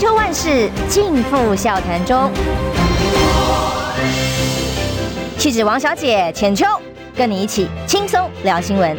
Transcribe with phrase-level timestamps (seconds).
[0.00, 2.32] 千秋万世尽付笑谈中。
[5.36, 6.64] 气质王小姐浅秋，
[7.14, 8.96] 跟你一起轻松聊新闻。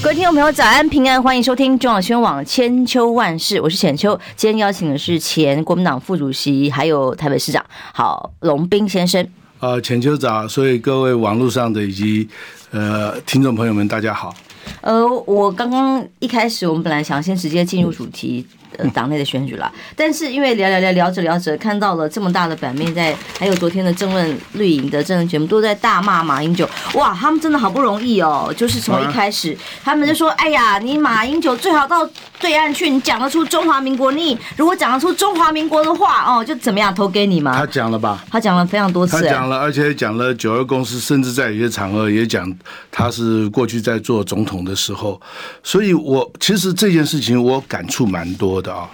[0.00, 4.16] 各位听众朋友，早安平安，欢迎收听中广新闻网千秋万世，我是浅秋。
[4.36, 9.28] 今天邀请的是前国民党副主席，还有台北市长，郝龙斌先生。
[9.58, 12.28] 呃，浅秋早，所以各位网络上的以及
[12.70, 14.32] 呃听众朋友们，大家好。
[14.80, 18.46] 呃，我刚刚一开始，我们本来想先直接进入主题。
[18.76, 26.68] 呃，党内的选举了，但是因为聊聊聊聊着聊着，看到了这么大的版面，在还有昨天的政论绿营的政论节目，都在大骂马英九。
[26.92, 32.08] 哇，他们真的好不容易哦，就是从一开始，他们就说：“哎呀，你马英九最好到
[32.40, 38.24] 对岸去，你讲得出中华民国，你如果讲得出中华民国的话，哦，就怎么样投给你嘛。”他讲了吧？
[38.30, 42.52] 他讲了非常多次，他讲了，而且讲了九二共识，甚至在有些场合也讲
[42.90, 45.20] 他是过去在做总统的时候，
[45.62, 48.88] 所以我其实这件事情我感触蛮多的啊。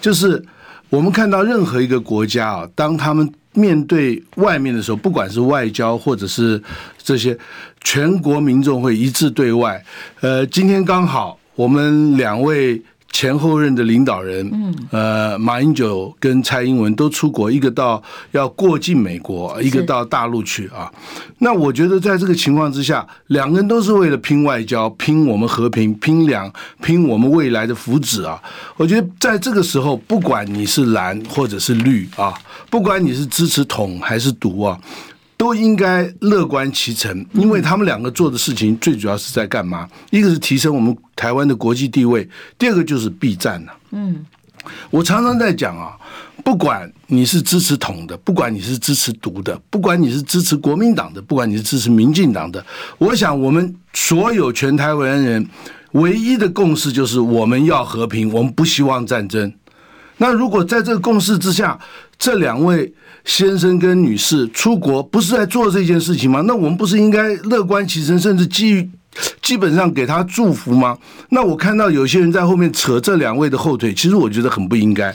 [0.00, 0.42] 就是
[0.90, 6.60] 我们看到任何一个国家啊，当他们面对外面的时候，不管是外交或者是
[7.02, 7.36] 这些，
[7.82, 9.82] 全国民众会一致对外。
[10.20, 12.80] 呃，今天刚好我们两位。
[13.10, 18.00] 前后任的领导人，嗯，呃，马英九跟蔡英文都出国，一个到
[18.30, 20.92] 要过境美国，一个到大陆去啊。
[21.38, 28.40] 那我觉得在这个情况之下，两个人都是为了拼外交、拼我们和平、拼两、拼我们未来的福祉啊。
[28.76, 32.34] 我觉得在这个时候，不管你是蓝或者是绿啊，
[32.70, 34.78] 不管你是支持统还是独啊。
[35.38, 39.88] 都应该乐观其成，因为他们两个做的事情最主要是在干嘛？
[40.10, 43.72] 一个是提升我们台湾的国际地位，第二个就是避战呐。
[43.92, 44.26] 嗯，
[44.90, 45.96] 我常常在讲啊，
[46.44, 52.62] 不管你是支持统的，不管你是支持独的，不管你是支持国民党的，不管你是支持民进党的，
[52.98, 55.48] 我想我们所有全台湾人
[55.92, 59.52] 唯一的共识就是我们要和平，我们不希望战争。
[60.16, 61.78] 那如果在这个共识之下，
[62.18, 62.92] 这两位
[63.28, 66.42] 先生跟女士出国不是在做这件事情吗？
[66.46, 68.90] 那我们不是应该乐观其成，甚至基于
[69.42, 70.96] 基本上给他祝福吗？
[71.28, 75.14] 那我看到有些人在后面扯这两位的后腿，其实我觉得很不应该。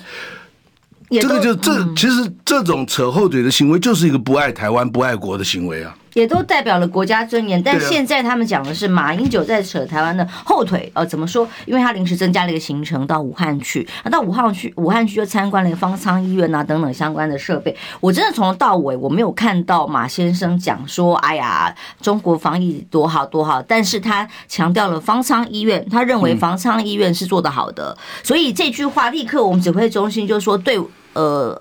[1.10, 5.96] 这个就这其实这种扯后腿的行为，就是一个不爱台湾、不爱国的行为啊。
[6.14, 11.48] 也都代表了国家尊严，但现在他们讲的是马英九在扯台湾的后腿，呃，怎么说？
[11.66, 17.76] 因为他临时增加了一个行程到武汉去，啊，到武汉去，武汉去就参观了方舱医院啊等等相关的设备。
[18.00, 30.80] 我真的从头到尾我没有看到马先生讲说，哎呀，中国防疫多好多好，但是他强调了方舱医院，他认为方舱医院是做得好的，所以这句话立刻我们指挥中心就说对。
[31.14, 31.60] 呃，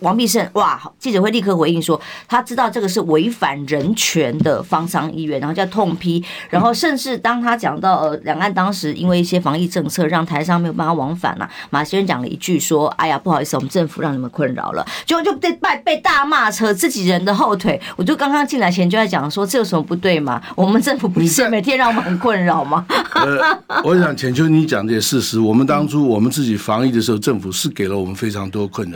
[0.00, 17.80] 王必胜哇，记者会立刻回应说，他知道这个是违反人权的方舱医院，然后叫痛批，然后甚至当他讲到呃，两岸当时因为一些防疫政策让台商没有办法往返呐、啊，马先生讲了一句说，哎呀，不好意思，我们政府让你们困扰了，就就被被被大骂扯自己人的后腿。
[17.96, 20.42] 我就刚刚进来前就在讲说，这有什么不对吗？
[20.54, 22.84] 我们政府不是每天让我们很困扰吗？
[23.14, 28.89] 呃，我想浅秋你讲这些事实，我们当初我们自己防疫的时候，政府是给了我们非常多困。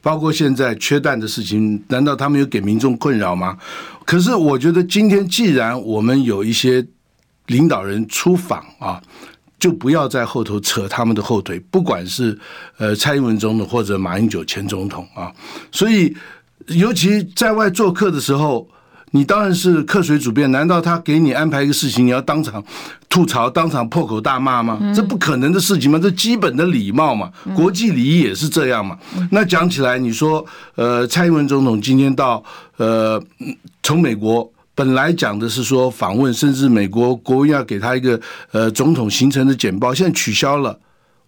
[0.00, 3.56] 包括现在缺蛋的事情，难道他们有给民众困扰吗？
[4.04, 6.86] 可是我觉得今天既然我们有一些
[7.46, 9.02] 领导人出访啊，
[9.58, 12.38] 就不要在后头扯他们的后腿，不管是
[12.76, 15.32] 呃蔡英文总统或者马英九前总统啊，
[15.70, 16.16] 所以
[16.66, 18.68] 尤其在外做客的时候。
[19.12, 22.62] 你当然是客随主便，难道他给你安排一个事情，你要当场
[23.08, 24.78] 吐槽、当场破口大骂吗？
[24.94, 25.98] 这不可能的事情吗？
[26.02, 28.98] 这基本的礼貌嘛，国际礼仪也是这样嘛。
[29.30, 32.42] 那讲起来，你说，呃，蔡英文总统今天到，
[32.76, 33.22] 呃，
[33.82, 38.20] 从美国本来讲的是说访问，甚至美国国务院要给他一个
[38.52, 40.78] 呃总统行程的简报，现在取消了。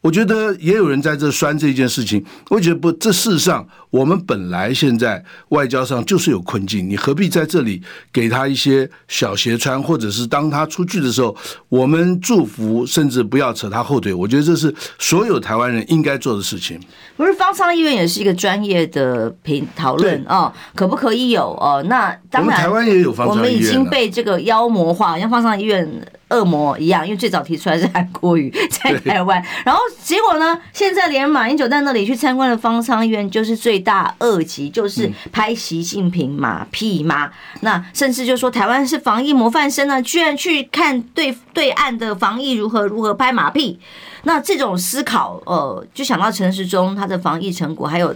[0.02, 2.24] 我觉得也有人在这酸这件事情。
[2.48, 11.36] 我觉得不，这事实上我们本来现在外交上就是有困境，你何必在这里给他一些小鞋穿，或者是当他出去的时候，
[11.68, 14.14] 我们祝福，甚至不要扯他后腿。
[14.14, 16.80] 我觉得这是所有台湾人应该做的事情。
[17.18, 21.84] 不是方舱医院也是一个专业的评讨论哦，可不可以有哦？
[21.86, 25.86] 那当然，台湾也有方舱医院，我们已经被这个妖魔化，像方舱医院。
[26.30, 37.30] 恶魔一样，因为最早提出来是韩国瑜 在台湾，然后结果呢，现在连马英九在那里去参观的方舱医院，就是最大恶极，就是拍习近平马屁吗？
[37.60, 43.78] 那甚至就说台湾是防疫模范生呢，居然去看对对岸的防疫如何如何拍马屁，
[44.22, 48.14] 那这种思考，呃，就想到陈时中他的防疫成果，还有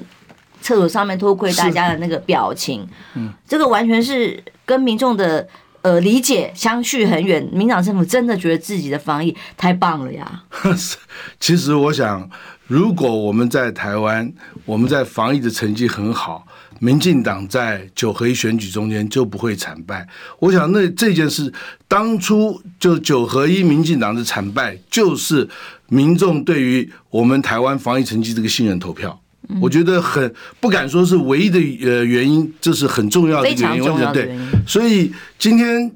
[0.60, 5.46] 厕所上面偷窥大家的那个表情，嗯，这个完全是跟民众的。
[5.84, 7.46] 呃，理解相去很远。
[7.52, 10.44] 民党政府真的觉得自己的防疫太棒了呀？
[11.38, 12.26] 其实我想，
[12.66, 14.32] 如果我们在台湾，
[14.64, 16.46] 我们在防疫的成绩很好，
[16.78, 20.08] 民进党在九合一选举中间就不会惨败。
[20.38, 21.52] 我想，那这件事
[21.86, 25.46] 当初就九合一，民进党的惨败就是
[25.88, 29.20] 民众对于我们台湾防疫成绩这个信任投票。
[29.60, 34.12] 我觉得很不敢说是唯一的呃原因，这是很重要的原因。
[34.12, 34.36] 对，
[34.66, 35.90] 所以今天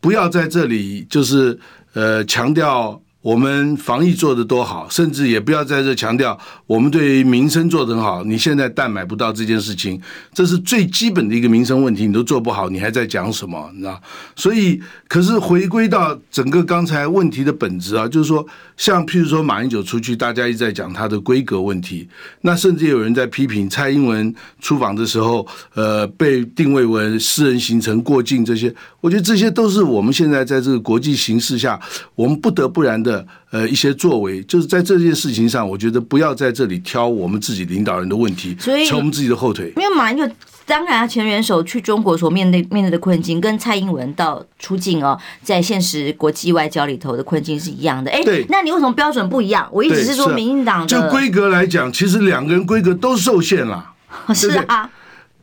[0.00, 1.58] 不要在这里就是
[1.94, 3.00] 呃强调。
[3.20, 8.22] 我们防疫做得多好，甚至也不要在这强调我们对民生做得很好。
[8.22, 10.00] 你现在蛋买不到这件事情，
[10.32, 13.68] 这是最基本的一个民生问题，你都做不好，你还在讲什么？
[13.74, 14.00] 你知道？
[14.36, 22.08] 所以，可是回归到整个刚才问题的本质啊，就是说，像譬如说马英九出去，大家一直在讲他的规格问题，
[22.42, 25.44] 那甚至有人在批评蔡英文出访的时候，
[25.74, 31.78] 呃，被定位为私人行程过境这些，我觉得这些都是我们现在在这个国际形势下，
[32.14, 33.07] 我们不得不然的。
[33.08, 39.72] 的呃一些作为，就是在这件事情上，我觉得不要在这里挑我们自己领导人的问题，所以扯我们自己的后腿。
[39.76, 40.34] 因为马英九
[40.66, 48.10] 当然他前元首去中国所面对面对的困境，跟蔡英文到出境哦，在现实国际外交里头的困境是一样的。
[48.10, 49.66] 哎，对，那你为什么标准不一样？
[49.72, 53.92] 我一直是说，民进党就规格来讲，其实两个人规格都受限了。
[54.34, 54.90] 是啊，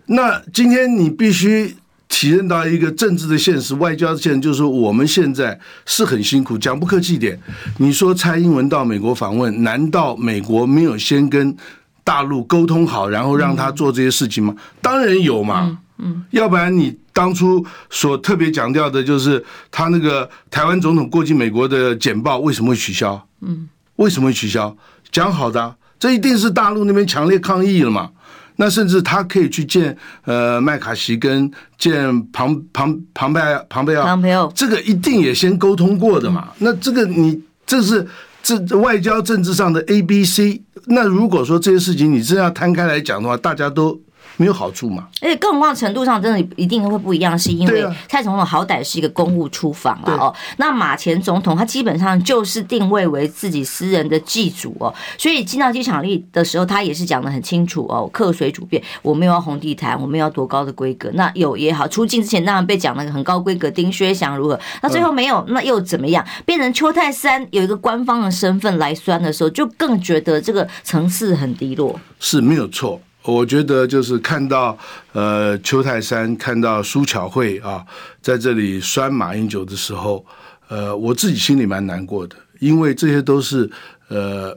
[0.06, 1.76] 那今天你必须。
[2.08, 6.58] 体认到一个政治的现实，外交的现实，就是我们现在是很辛苦。
[6.58, 7.40] 讲不客气一点，
[7.78, 11.56] 你说蔡英文到美国访问，难道美国没有先跟
[12.04, 14.56] 大陆沟通好，然后让他做这些事情吗？
[14.82, 15.80] 当然有嘛。
[15.98, 19.42] 嗯，要不然你当初所特别强调的就是
[19.72, 23.26] 他那个台湾总统过境美国的简报为什么会取消？
[23.40, 24.76] 嗯，为什么会取消？
[25.10, 28.10] 讲好的，这一定是大陆那边强烈抗议了嘛。
[28.56, 36.50] 那甚至他可以去见呃麦卡锡跟见庞庞庞贝庞贝奥，庞贝奥这个一定也先沟通过的嘛。
[36.60, 38.08] 那这个你这是
[38.42, 40.62] 这外交政治上的 A B C。
[40.88, 44.00] 那如果说这些事情你真要摊开来讲的话，大家都。
[44.38, 45.08] 没有好处嘛？
[45.22, 50.36] 而且更何况程度上真的一定会不一样，是因为蔡总统好歹是一个公务出访了哦。
[50.58, 61.10] 那马前总统他基本上就是定位为自己私人的祭祖哦，所以进到机场里的时候，他也是讲的很清楚哦，客随主便，我没有要红地毯，我没有要多高的规格。
[61.14, 64.60] 那有也好，出境之前当然被讲那个很高规格，丁薛祥如何？
[64.82, 66.26] 那最后没有，那又怎么样？
[66.46, 72.00] 变成邱泰三有一个官方的身份来酸的时候，就更觉得这个层次很低落。
[72.20, 73.00] 是没有错。
[73.26, 74.78] 我觉得就是看到
[75.14, 77.84] 呃邱泰山看到苏巧慧啊，
[78.22, 80.24] 在这里拴马英九的时候，
[80.68, 83.68] 呃，我自己心里蛮难过的，因为这些都是
[84.10, 84.56] 呃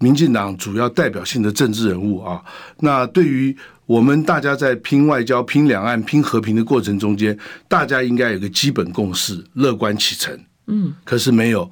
[0.00, 2.42] 民进党主要代表性的政治人物啊。
[2.80, 3.56] 那对于
[3.86, 7.36] 我们大家在拼外交、拼两岸、拼和平的过程中间，
[7.68, 10.38] 大家应该有个基本共识，乐观启程。
[10.66, 11.70] 嗯，可是没有。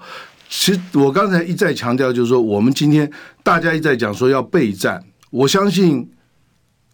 [0.49, 3.11] 其实我刚才一再强调，就是说我们今天
[3.43, 6.08] 大家一再讲说要备战，我相信。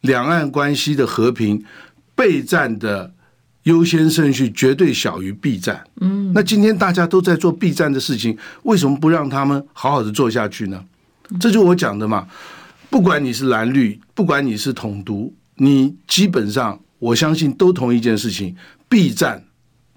[0.02, 1.64] 两岸关系的和平，
[2.14, 3.12] 备战的
[3.64, 5.84] 优先顺序绝对小于避战。
[6.00, 10.84] 嗯，那今天大家都在做避战的事情，为什么不让他们好好的做下去呢？
[11.40, 12.28] 这就我讲的嘛。
[12.88, 18.56] 不管你是蓝绿，不管你是统独，你基本上我相信都同一件事情：
[18.88, 19.44] 避战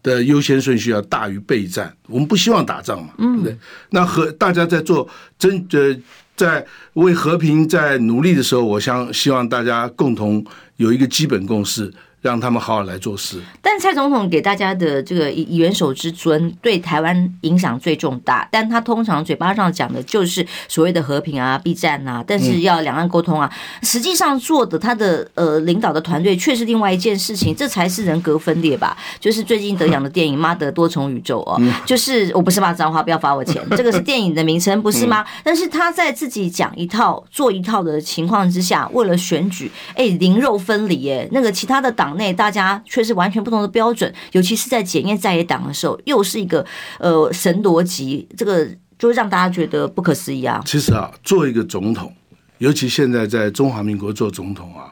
[0.03, 1.95] 的优先顺序要大于备战。
[2.07, 3.57] 我们不希望打仗嘛，对不对？
[3.91, 5.07] 那和大家在做
[5.37, 5.95] 真呃。
[6.41, 10.43] 在为和平在努力的时候，我想希望大家共同
[10.77, 11.93] 有一个基本共识。
[12.21, 13.41] 让他们好好来做事。
[13.61, 18.47] 但蔡总统给大家的这个以元首之尊，对台湾影响最重大。
[18.51, 23.51] 但他通常嘴巴上讲的就是所谓的和平啊、避战啊，但是要两岸沟通啊，
[23.81, 28.95] 实际上做的他的呃领导的团队却是另外一件事情，这才是人格分裂吧？
[29.19, 35.25] 就是最近得奖的电影《妈的多重宇宙》哦， 就是我不是骂脏话，不要罚我钱，这个是电影的名称，不是吗？
[35.43, 42.10] 但是他在自己讲一套做一套的情况之下，为了选举，哎，灵肉分离，哎，那个其他的党。
[42.15, 46.65] 内大家却是完全不同的标准，尤其是在检验在野党的时候，又是一个
[46.99, 50.61] 呃神逻辑，这个就会让大家觉得不可思议啊。
[50.65, 52.13] 其实啊，做一个总统，
[52.59, 54.91] 尤其现在在中华民国做总统啊，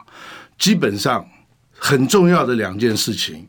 [0.58, 1.24] 基本上
[1.76, 3.46] 很重要的两件事情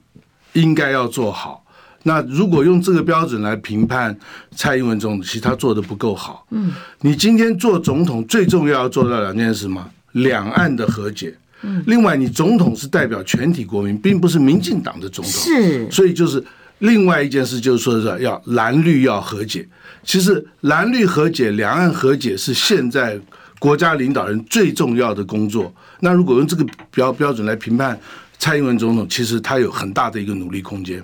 [0.54, 1.64] 应该要做好。
[2.04, 4.18] 那如果用这个标准来评判
[4.56, 6.46] 蔡英文总统，其实他做的不够好。
[6.50, 9.90] 嗯，你今天做总统最重要要做到两件事吗？
[10.14, 11.34] 两岸的和解。
[11.86, 16.44] 另外，你总统是代表全体国民，并不是民进党的总统，是，所以就是
[16.80, 19.68] 另外一件事，就是说是要蓝绿要和解。
[20.04, 23.20] 其实蓝绿和解、两岸和解是现在
[23.60, 25.72] 国家领导人最重要的工作。
[26.00, 28.00] 那如果用这个标标准来评判
[28.40, 31.04] 蔡英文总统，其实他有很大的一个努力空间。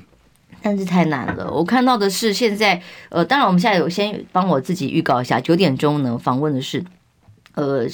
[0.64, 1.52] 但是太难了。
[1.52, 6.84] 我看到的是现在，呃，当然我们现在有先帮我自己预告一下，九点钟呢访问的是，
[7.54, 7.86] 呃。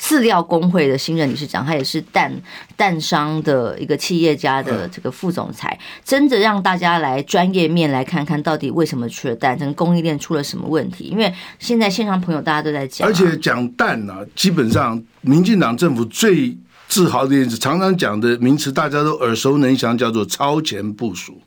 [0.00, 2.32] 饲料工会的新任理事长，他也是蛋
[2.74, 11.04] 蛋商的一个企业家的这个副总裁，真的让大家来专业面来看看到底为什么缺蛋，整个供应链出了什么问题？
[11.04, 16.56] 因为现在线上朋友大家都在讲，而且讲蛋呢、啊，基本上民进党政府最
[16.88, 21.40] 自豪的一点是常常讲的名词，大家都耳熟能详，叫做超前部署。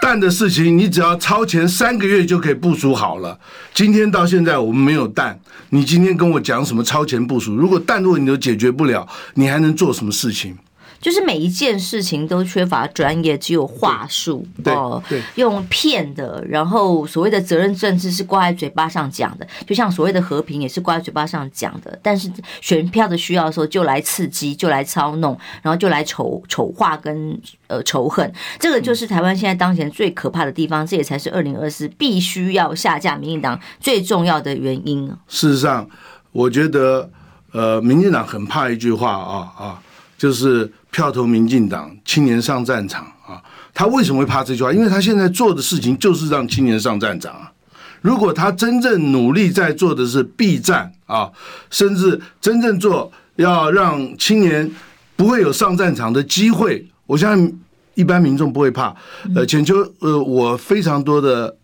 [0.00, 3.38] 蛋的事情，你只要超前三个月就可以部署好了。
[3.72, 5.38] 今天到现在我们没有蛋，
[5.74, 7.54] 你今天跟我讲什么超前部署？
[7.56, 10.54] 如果弹幕你都解决不了，你还能做什么事情？
[11.02, 15.02] 就是每一件事情都缺乏专业，只有话术哦，
[15.34, 22.30] 用骗的，然后所谓的责任政治是挂在嘴巴上讲的，就像所谓的和平也是挂在嘴巴上讲的，但是
[22.60, 35.10] 选票的需要的时候就来刺激，就来操弄，然后就来丑丑化跟呃仇恨，这个就是台湾现在当前最可怕的地方，这也才是二零二四必须要下架民进党最重要的原因。
[35.26, 35.88] 事实上，
[36.30, 37.10] 我觉得
[37.50, 39.82] 呃，民进党很怕一句话啊啊，
[40.22, 40.70] 就是。
[40.92, 43.40] 票投民进党，青年上战场啊！
[43.72, 44.70] 他为什么会怕这句话？
[44.70, 47.50] 因为他现在做的事情就是让青年上战场啊！
[48.02, 51.30] 如果他真正努力在做的是避战啊，
[51.70, 54.70] 甚至真正做要让青年
[55.16, 57.60] 不会有上战场的机会，我相信
[57.94, 58.94] 一般民众不会怕。
[59.34, 61.56] 呃，浅秋，呃，我非常多的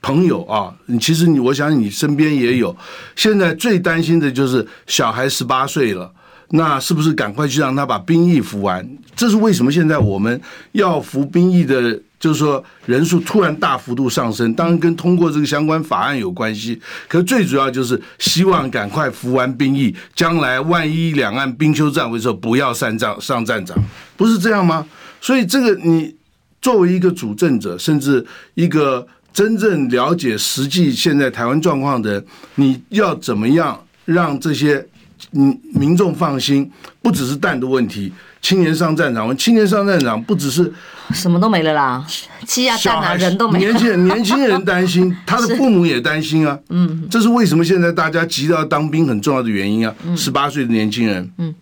[0.00, 2.76] 朋友啊，其实你，我想你身边也有，
[3.16, 6.14] 现在最担心的就是小孩十八岁了。
[6.50, 8.88] 那是不是赶快去让他把兵役服完？
[9.14, 10.40] 这是为什么现在我们
[10.72, 16.80] 要服兵役的，就是说人数突然大幅度上升，当然跟通过这个相关法案有关系。
[17.06, 23.76] 可最主要就是希望赶快服完兵役，将来万一两岸兵凶战危的时候，不要上战上战场，
[24.16, 24.86] 不是这样吗？
[25.20, 26.14] 所以这个你
[26.62, 28.24] 作为一个主政者，甚至
[28.54, 32.24] 一个真正了解实际现在台湾状况的人，
[32.54, 34.86] 你要怎么样让这些？
[35.32, 36.70] 嗯，民众放心，
[37.02, 40.72] 不只是蛋的问题，青年上战场，青年上战场不只是
[41.12, 42.06] 什么都没了啦，
[42.46, 43.70] 鸡啊蛋啊人都没了。
[43.70, 46.58] 年轻人年轻人担心，他的父母也担心啊。
[46.68, 49.94] 嗯，这是为什么现在大家急着要当兵很重要的原因啊。
[50.16, 51.54] 十八岁的年轻人，嗯，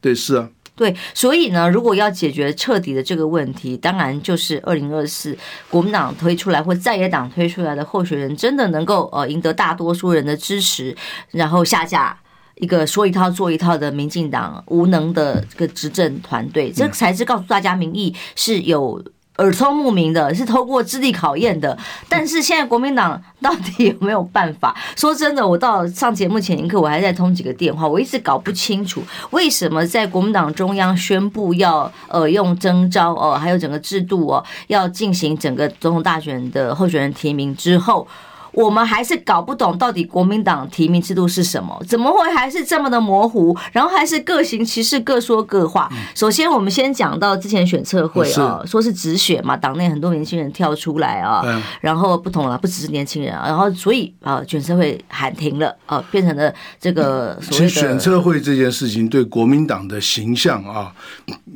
[0.00, 5.36] 对，是啊，对，所以呢，如果要解决彻底的这个问题，当然就是二零二四
[5.68, 10.96] 国民党推出来或在野党推出来的候选人，真的能够呃赢得大多数人的支持，
[11.30, 12.16] 然后下架。
[12.56, 19.02] 一个说一套做一套的民进党无能的这个执政团队，这才是告诉大家民意是有
[19.36, 21.76] 耳聪目明的，是透过智力考验的。
[22.08, 24.74] 但是现在国民党到底有没有办法？
[24.96, 38.08] 说真的，我到上节目前一刻，我还在通几个电话，我一直搞不清楚为什么在国民党中央宣布要呃用征召哦，还有整个制度哦，要进行整个总统大选的候选人提名之后。
[38.56, 41.78] 我们还是搞不懂到底国民党提名制度是什么？
[41.86, 43.54] 怎么会还是这么的模糊？
[43.70, 45.92] 然后还是各行其事，各说各话。
[46.14, 51.44] 首先，我们先讲到之前选测会啊，说是直选嘛，党内很多年轻人跳出来啊，
[51.82, 57.68] 然后不同了，不只是年轻人啊，然后所以啊，选测会喊停了啊，变成了这个所谓的。
[57.68, 60.90] 其实选测会这件事情对国民党的形象啊，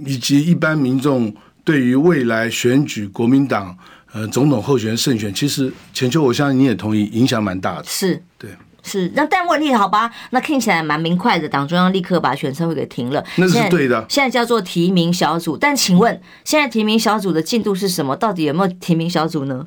[0.04, 3.75] 以及一般民众对于未来选举国民党。
[4.12, 7.85] 呃，总统候选人胜选，其实浅秋，我相信你也同意，影响蛮大的。
[7.87, 8.50] 是，对，
[8.83, 9.11] 是。
[9.14, 13.25] 那但问题好吧，那听起来蛮明快的，党中央立刻把选测会给停了。
[13.37, 14.05] 那是对的。
[14.09, 18.17] 现在叫做提名小组，但请问现在提名小组的进度是什么？
[18.17, 19.64] 到底有没有提名小组呢？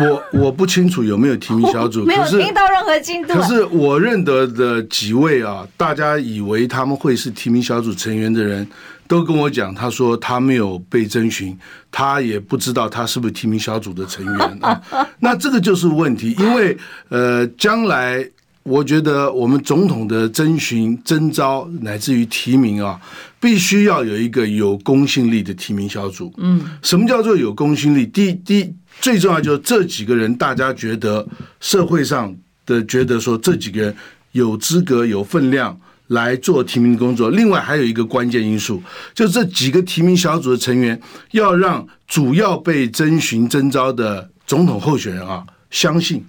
[0.00, 3.34] 我我不清楚有没有提名小组， 没有听到任何进度。
[3.34, 8.64] 可是我认得的几位啊，大家以为他们会是提名小组成员的人。
[9.08, 11.56] 都跟我讲，他说他没有被征询，
[11.90, 14.80] 他也不知道他是不是提名小组的成员啊。
[15.20, 16.76] 那这个就是问题，因为
[17.08, 18.28] 呃，将来
[18.62, 23.00] 我觉得我们总统的征询、征召乃至于提名啊，
[23.38, 26.32] 必须要有一个有公信力的提名小组。
[26.38, 28.06] 嗯，什么叫做有公信力？
[28.06, 31.26] 第一，第最重要就是这几个人，大家觉得
[31.60, 32.34] 社会上
[32.64, 33.96] 的觉得说这几个人
[34.32, 35.78] 有资格、有分量。
[36.08, 37.30] 来做提名工作。
[37.30, 38.82] 另外还有一个关键因素，
[39.14, 41.00] 就这几个提名小组的成员
[41.32, 46.24] 要让主要被征询征召的总统候选人啊相信。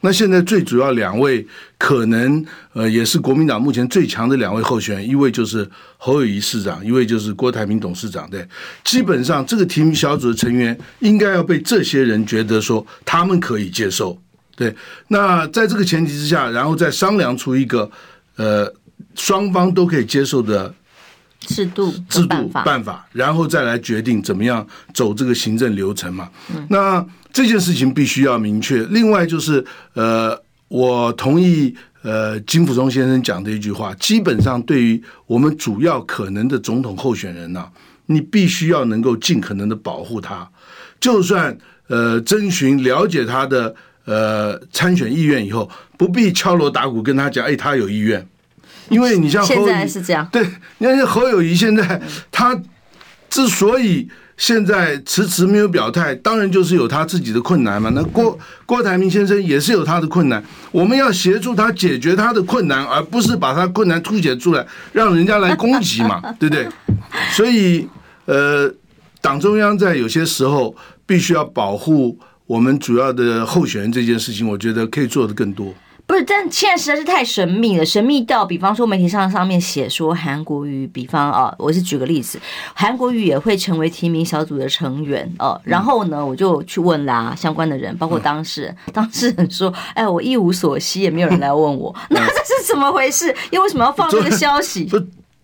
[0.00, 1.44] 那现在最主要两位
[1.78, 8.28] 可能呃也是国民党目前最强的两位候选人，一位就是侯友宜市长，一位就是郭台铭董事长。
[8.30, 8.46] 对，
[8.84, 14.16] 基本上这个提名小组的成员应该要被这些人觉得说他们可以接受。
[14.54, 14.74] 对，
[15.08, 17.90] 那在这个前提之下，然后再商量出一个
[18.36, 18.72] 呃。
[19.14, 20.74] 双方都可以接受的
[21.40, 26.28] 制度、制度办法，然后再来决定怎么样走这个行政流程嘛。
[26.54, 28.82] 嗯、那这件事情必须要明确。
[28.86, 30.38] 另外就是，呃，
[30.68, 37.70] 我同意呃金溥聪先生讲的一句话，基本上对于我们主要可能的总统候选人呢、啊，
[38.06, 40.48] 你必须要能够尽可能的保护他，
[40.98, 41.56] 就算
[41.88, 43.74] 呃征询了解他的
[44.06, 48.26] 呃参选意愿以后，不必敲锣打鼓跟他讲，哎，他有意愿。
[48.90, 50.46] 因为你像现在是这样，对，
[50.78, 52.00] 你看侯友谊现在
[52.30, 52.58] 他
[53.28, 57.90] 之所以现在迟迟没有表态，当然就是有他自己的困难嘛。
[57.94, 66.68] 那郭郭台铭先生也是有他的困难，我们要协助他解决他的困难，而不是把他困难凸显出来，让人家来攻击嘛， 对不对？
[67.32, 67.88] 所以，
[68.26, 68.72] 呃，
[69.20, 70.76] 党中央在有些时候
[71.06, 75.74] 必须要保护我们主要的候选人这件事情，我觉得可以做的更多。
[76.06, 82.40] 不是，但现在实在是太神秘了，神秘到，比方说媒体上上面写说韩国瑜，比方啊，我是举个例子，
[82.74, 85.60] 韩国瑜也会成为提名小组的成员哦。
[85.64, 93.34] 然后呢，我就去问啦相关的人，包括当事人，当事人说，哎，我一无所悉，也没有人来问我， 那这是怎么回事？
[93.50, 94.88] 又为什么要放这个消息？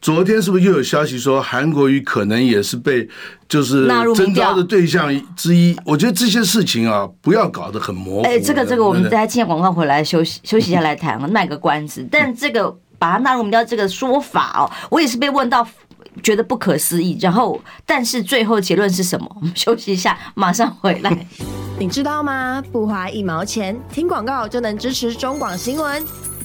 [0.02, 3.08] 昨天是不是又有消息说韩国瑜可能也是被
[3.48, 5.76] 就是征召的对象之一？
[5.84, 8.22] 我觉得这些事情啊，不要搞得很模糊。
[8.22, 12.04] 哎，这个这个，我们再接广告回来休息 休息一下来谈，卖个关子。
[12.10, 15.64] 但 这个把它纳入民调这个说法哦，我也是被问到
[16.20, 17.16] 觉得不可思议。
[17.20, 19.30] 然后，但是最后结论是什么？
[19.40, 21.26] 我们休息一下，马上回来。
[21.78, 22.60] 你知道吗？
[22.72, 26.04] 不花一毛钱，听广告就能支持中广新闻。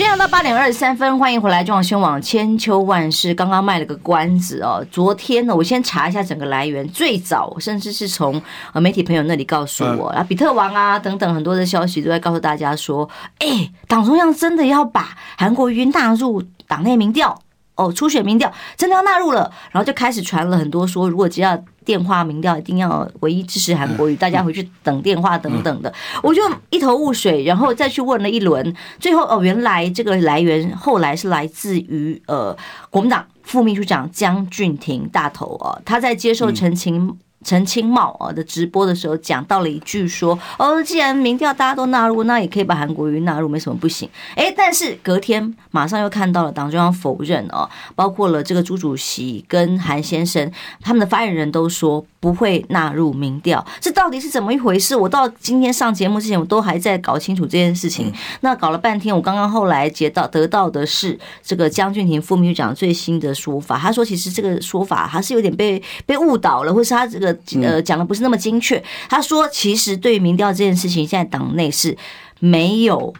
[0.00, 3.34] 时间到八点二十三分，欢迎回来中央新闻网千秋万世。
[3.34, 8.40] 刚刚卖了个关子哦，昨天呢，我先查一下整个来源，最早甚至是从
[8.72, 13.06] 呃媒体朋友那里告诉我，啊，比特王啊等等很多的消息都在告诉大家说，
[13.40, 17.38] 哎，党中央真的要把韩国瑜纳入党内民调
[17.80, 21.58] 哦，初选民调真的要纳入了，然后就开始传了很多说，如果只要。
[21.82, 32.56] 电话民调一定要唯一支持韩国瑜，大家回去等电话等等的，我就一头雾水，然后再去问了一轮，最后哦，原来这个来源后来是来自于呃
[32.90, 37.18] 国民党副秘书长江俊廷大头哦，他在接受陈情。
[37.42, 44.06] 陈清茂啊的直播的时候讲到了一句说哦，既然民调大家都纳入，那也可以把韩国瑜纳入，没什么不行。
[44.34, 54.94] 哎，但是隔天马上又看到了党中央否认哦，包括了这个朱主席跟韩先生他们的发言人都说不会纳入民调，这到底是怎么一回事？
[54.94, 58.12] 我到今天上节目之前，我都还在搞清楚这件事情。
[58.42, 67.29] 那搞了半天，我刚刚后来接到得到的是这个江俊廷副秘书长最新的说法，他说其实这个说法还是有点被被误导了，或是他这个。
[67.62, 68.82] 呃，讲的不是那么精确。
[69.08, 71.96] 他说，其实对于民调这件事情，现在党内是
[72.38, 73.12] 没有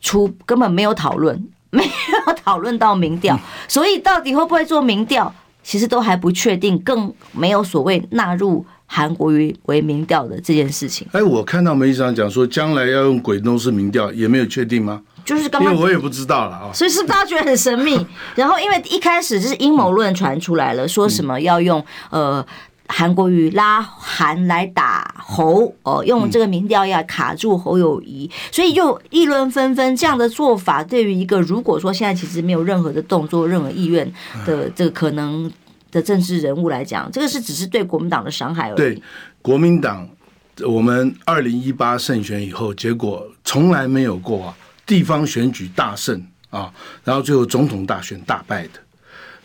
[0.00, 11.06] 出，根本没有讨论，没有讨论到民调， 所以到底会不会做民调，其实都还不确定，更没有所谓纳入韩国瑜为民调的这件事情。
[11.12, 15.02] 哎，我看到媒体上讲说，将来要用鬼东式民调，也没有确定吗？
[15.24, 18.06] 就是刚刚，因为我也不知道了啊，所以是大家觉得很神秘。
[18.36, 22.46] 然后因为一开始就是阴谋论传出来了，说什么要用呃。
[22.88, 29.96] 韩国瑜拉韩来打侯哦，用这个民调要卡住侯友谊，所以就议论纷纷。
[29.96, 34.10] 这样的做法对于一个如果说现在其实没有任何的动作、任何意愿
[34.44, 35.50] 的这个可能
[35.90, 38.76] 的政治人物来讲，这个是只是对国民党的伤害而已。
[38.76, 39.02] 对
[39.42, 40.08] 国民党，
[40.66, 46.72] 我们二零一八胜选以后，结果从来没有过啊，地方选举大胜啊，
[47.04, 48.80] 然后最后总统大选大败的。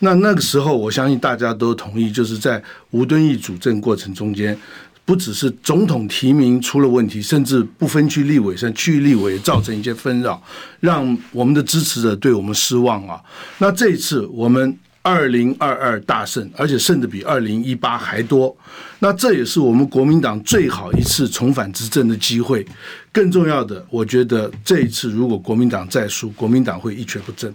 [0.04, 4.58] 那那个时候，我相信大家都同意，就是在吴敦义主政过程中间，
[5.06, 10.42] 不只是总统提名出了问题，甚至不分区立委甚至区域立委造成一些纷扰，
[10.80, 13.22] 让我们的支持者对我们失望啊。
[13.60, 18.56] 那这一次我们二零二二大胜，而且胜的比二零一八还多，
[19.00, 22.66] 那这也是我们国民党最好一次重返执政的机会。
[23.12, 27.54] 更重要的，我觉得这一次如果国民党再输，国民党会一蹶不振。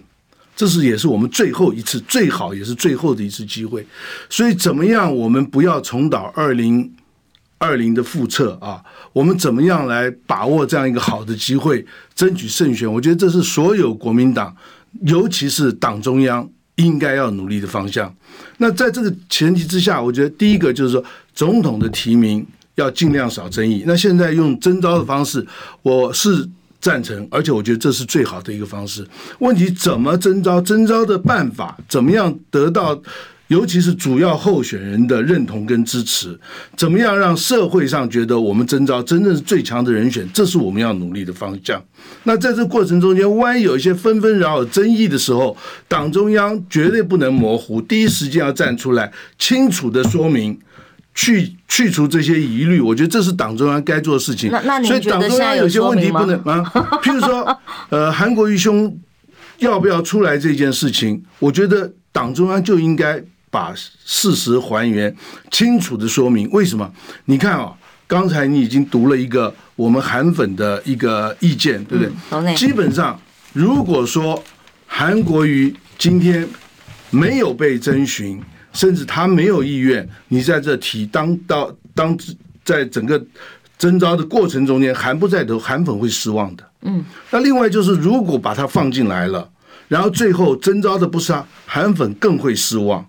[0.57, 3.85] 这是也是我们最后一次，最好也是最后的一次机会，
[4.27, 6.91] 所以怎么样，我们不要重蹈二零
[7.59, 8.83] 二零的覆辙啊！
[9.13, 12.91] 我们怎么样来把握这样一个好的机会，争取胜选？
[12.91, 14.55] 我觉得这是所有国民党，
[15.05, 18.11] 尤其是党中央应该要努力的方向。
[18.57, 21.03] 那在这个前提之下，我觉得第一个就是说，
[21.35, 22.43] 总统的提名
[22.73, 23.83] 要尽量少争议。
[23.85, 25.45] 那现在用征召的方式，
[25.83, 29.05] 我是赞成，而且我觉得这是最好的一个方式。
[29.39, 30.61] 问题怎么征召？
[30.61, 33.01] 征召的办法怎么样得到？
[33.47, 36.37] 尤其是主要候选人的认同跟支持，
[36.75, 40.29] 怎么样让社会上觉得我们征召真正是最强的人选？
[40.33, 41.81] 这是我们要努力的方向。
[42.23, 45.55] 那在这过程中间，万一有一些纷纷扰扰、争议的时候，
[45.87, 49.09] 党中央绝对不能模糊，第一时间要站出来，
[49.39, 50.59] 清楚的说明，
[51.17, 52.79] 去去除这些疑虑。
[52.79, 54.51] 我觉得这是党中央该做的事情。
[54.51, 56.63] 那那你觉得现在有些问题不能啊？
[57.03, 58.95] 譬如说，呃，韩国瑜兄
[59.57, 61.23] 要不要出来这件事情？
[61.39, 63.21] 我觉得党中央就应该。
[63.49, 65.15] 把事实还原，
[65.51, 66.91] 清楚的说明为什么？
[67.25, 67.73] 你看啊、哦，
[68.05, 72.13] 刚才你已经读了一个我们韩粉的一个意见，对不对？
[72.31, 73.17] 嗯、基本上，
[73.53, 74.43] 如果说
[74.85, 76.45] 韩国瑜今天
[77.09, 78.39] 没有被征询，
[78.77, 82.15] 甚至他没有意愿，你在这提当到当
[82.63, 83.19] 在整个
[83.75, 86.63] 征招的过程中间，韩不在头，韩粉会失望的。
[86.83, 87.03] 嗯。
[87.31, 89.49] 那另外就是，如果把他放进来了，
[89.87, 93.03] 然后最后征招的不是他，韩粉更会失望。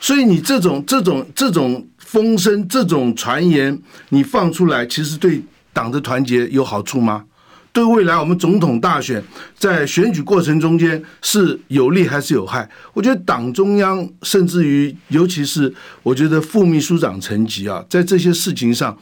[0.00, 5.40] 所以你这种这种这种风声、这种传言，你放出来，其实对
[5.72, 7.24] 党的团结有好处吗？
[7.72, 9.22] 对未来我们总统大选
[9.56, 12.68] 在选举过程中间是有利还是有害？
[12.92, 18.98] 我觉得党中央甚至于，尤其是我觉得副秘书长陈吉啊，在这些事情上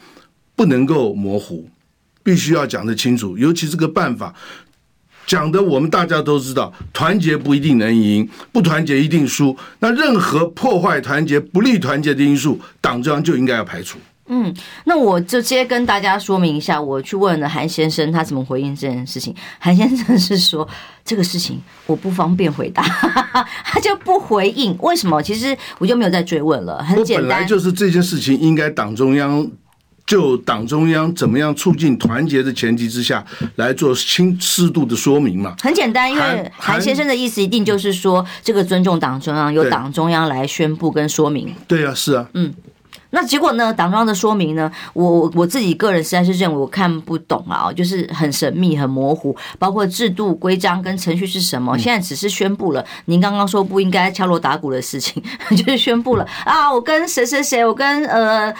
[0.55, 1.67] 不能够模糊，
[2.21, 4.33] 必须要讲得清楚，尤其这个办法。
[5.25, 9.55] 讲的我们大家都知道，团结不一定能赢，不团结一定输。
[9.77, 13.99] 那任何破坏团结、不利团结的因素，党中央就应该要排除。
[14.29, 14.53] 嗯，
[14.85, 19.35] 那我就直接跟大家说明一下，我去问了韩先生，他怎么回应这件事情。
[19.59, 20.67] 韩先生是说，
[21.03, 22.83] 这个事情我不方便回答，
[23.65, 24.77] 他就不回应。
[24.79, 25.21] 为什么？
[25.21, 26.83] 其实我就没有再追问了。
[26.83, 29.49] 很简单，本来就是这件事情应该党中央。
[30.05, 33.23] 就党中央怎么样促进团结的前提之下
[33.57, 35.53] 来做轻适度的说明嘛？
[35.61, 41.53] 很简单，因为韩先生的意思一定就是说，这个尊重党中央，由党中央来宣布跟说明。
[41.67, 42.51] 对啊，是啊，嗯，
[43.11, 43.73] 那结果呢？
[43.73, 44.71] 党中央的说明呢？
[44.93, 52.85] 我我自己个人实在是认为我看不懂啊，就是很神秘、很模糊，包括制度规章跟程序是什么，现在只是宣布了。
[53.05, 55.21] 您刚刚说不应该敲锣打鼓的事情，
[55.57, 58.53] 就是宣布了啊，我跟谁谁谁，我跟呃。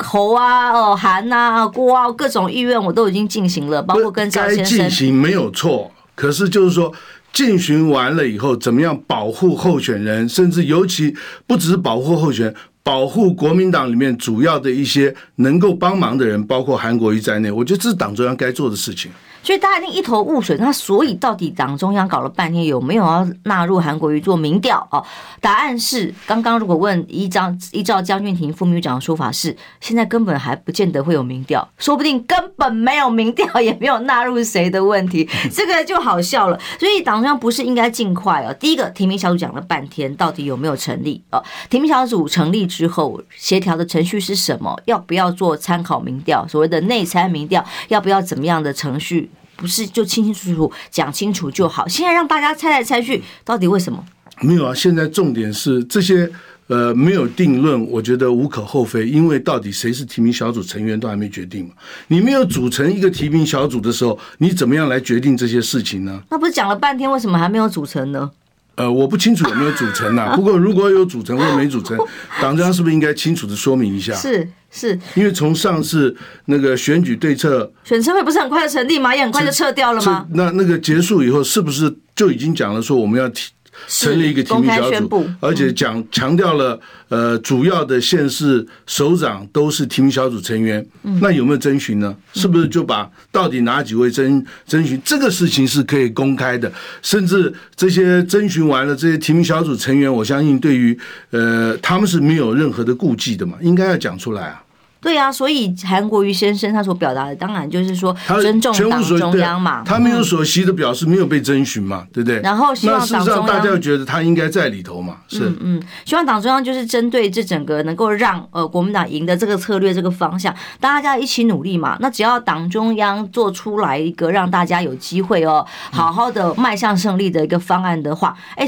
[0.00, 4.78] 侯啊，哦，韩啊，郭啊，各种意愿我都已经进行了，包括跟张先生。
[4.78, 6.92] 该进行没有错，可是就是说，
[7.32, 11.16] 进行完了以后，怎么样保护候选人，甚至尤其
[11.48, 12.54] 不只是保护候选人，
[12.88, 19.10] 保护国民党里面主要的一些能够帮忙的人，包括韩国瑜在内，我觉得这是党中央该做的事情。
[19.48, 24.86] 所以大家一定一头雾水，那所以到底党中央搞了半天有没有要纳入韩国瑜做民调？
[24.90, 25.02] 哦，
[25.40, 36.60] 答案是刚刚如果问依照依照江俊廷副秘书长的说法是，现在根本还不见得会有民调，说不定根本没有民调，也没有纳入谁的问题， 这个就好笑了。
[36.78, 38.52] 所以党中央不是应该尽快哦？
[38.60, 41.24] 第一个提名小组讲了半天，到底有没有成立？
[41.30, 44.78] 哦，提名小组成立之后，协调的程序是什么？
[44.84, 46.46] 要不要做参考民调？
[46.46, 49.30] 所谓的内参民调，要不要怎么样的程序？
[49.58, 54.02] 不是就清清楚楚讲清楚就好，现在让大家猜来猜去，到底为什么？
[54.40, 56.30] 没有啊，现在重点是这些
[56.68, 61.72] 呃没有定论，我觉得无可厚非，因为到底谁是提名小组成员都还没决定嘛。
[62.06, 66.22] 你没有组成一个提名小组的时候，你怎么样来决定这些事情呢？
[66.30, 68.30] 那不是讲了半天，为什么还没有组成呢？
[68.78, 70.36] 呃，我不清楚有没有组成呐、啊。
[70.36, 71.98] 不过如果有组成或没组成，
[72.40, 74.14] 党中央是不是应该清楚的说明一下？
[74.14, 76.14] 是是，因为从上次
[76.44, 79.14] 那个选举对策，选策会不是很快就成立吗？
[79.14, 80.26] 也很快就撤掉了吗？
[80.32, 83.50] 那那个结束以后，是不是就已经讲了说我们要提？
[83.86, 90.84] 成立一个提名小组，而且讲强调了，呃，主要的县市首长都是提名小组成员。
[91.20, 92.14] 那有没有征询呢？
[92.34, 96.70] 是不是就把到底哪几位征征询这个事情是可以公开的？
[97.02, 100.98] 甚至这些征询完了，这些提名小组成员，我相信对于
[101.30, 104.62] 呃他们是没有任何的顾忌的嘛，应该要讲出来啊。
[105.00, 109.82] 对啊，所以韩国瑜先生他所表达的，当然就是说尊重党中央嘛。
[109.84, 112.40] 他没有所惜的表示没有被征询嘛，对不对？
[112.40, 121.96] 然后希望党中央大家觉得他应该在里头嘛，是嗯嗯，希望党中央就是针对这整个能够让呃国民党赢的这个策略这个方向，大家一起努力嘛。
[122.00, 128.66] 那只要党中央做出来一个让大家有机会哦，好好的迈向胜利的一个方案的话，哎。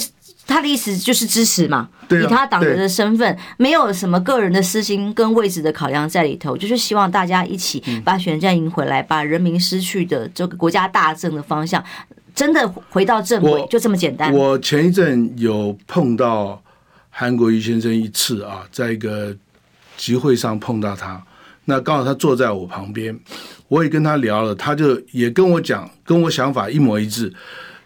[0.51, 11.83] 他的意思就是支持嘛，以他党员的身份，没有什么个人的私心跟位置的考量在里头，就是希望大家一起把选战赢回来，把人民失去的这个国家大政的方向
[12.35, 14.35] 真的回到正轨，就这么简单。
[14.35, 16.61] 我前一阵有碰到
[17.09, 19.37] 韩国瑜先生一次啊，在一个
[19.97, 21.23] 集会上碰到他，
[21.67, 23.17] 那刚好他坐在我旁边，
[23.69, 27.33] 我也跟他聊了，他就也跟我讲，跟我想法一模一致。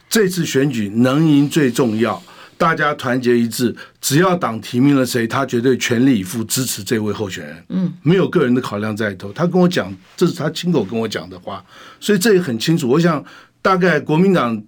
[0.09, 2.23] 这次选举能赢最重要，
[2.57, 7.65] 大家团结一致，只要党提名了谁，他绝对全力以赴支持这位候选人。
[7.69, 9.33] 嗯，没有个人的考量在里头。
[9.33, 11.65] 他跟我讲，这是他亲口跟我讲的话，
[12.01, 12.89] 所以这也很清楚。
[12.89, 13.25] 我想，
[13.61, 14.63] 大概国民党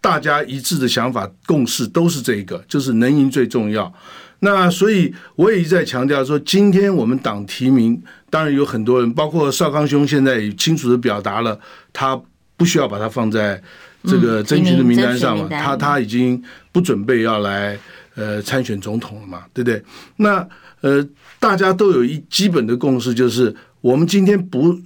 [0.00, 3.92] 大家一致的想法共识都是这一个，就是能赢最重要。
[4.40, 11.58] 那所以我也一再强调说，今天我们党提名，当然有很多人，包括邵康兄，现在也清楚的表达了，
[11.92, 12.20] 他
[12.56, 13.60] 不需要把它放在
[14.04, 17.78] 这个争取的名单上嘛，他他已经不准备要来
[18.14, 19.82] 呃参选总统了嘛，对不对？
[20.16, 20.46] 那
[20.80, 21.06] 呃
[21.40, 24.78] 大家都有一基本的共识，就是我们今天不，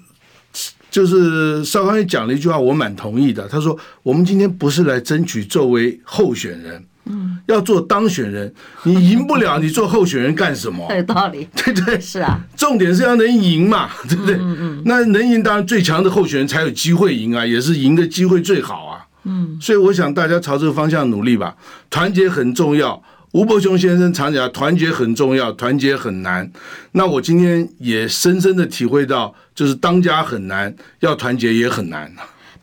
[0.90, 6.84] 就是邵康也讲了一句话，我蛮同意的，他说我们今天不是来争取作为候选人。
[7.04, 8.52] 嗯，要做当选人，
[8.84, 10.86] 你赢不了， 你做候选人干什么？
[10.94, 12.40] 有道理， 对对，是啊。
[12.56, 14.36] 重点是要能赢嘛，对不对？
[14.36, 14.82] 嗯嗯。
[14.84, 19.06] 那能赢，当然最强的候选人才有机会赢啊，也是赢的机会最好啊。
[19.24, 19.58] 嗯。
[19.60, 21.56] 所以我想大家朝这个方向努力吧，
[21.90, 23.02] 团结很重要。
[23.32, 26.48] 吴伯雄先生常讲，团结很重要，团结很难。
[26.92, 32.12] 那我今天也深深的体会到，就是当家很难，要团结也很难。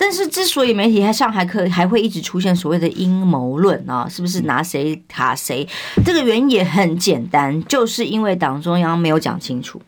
[0.01, 5.67] 但是，之所以媒体还上还可还会一直出现所谓的阴谋论啊，是不是拿谁卡谁？
[6.05, 9.81] 这个原因也很简单，就是因为党中央没有讲清楚。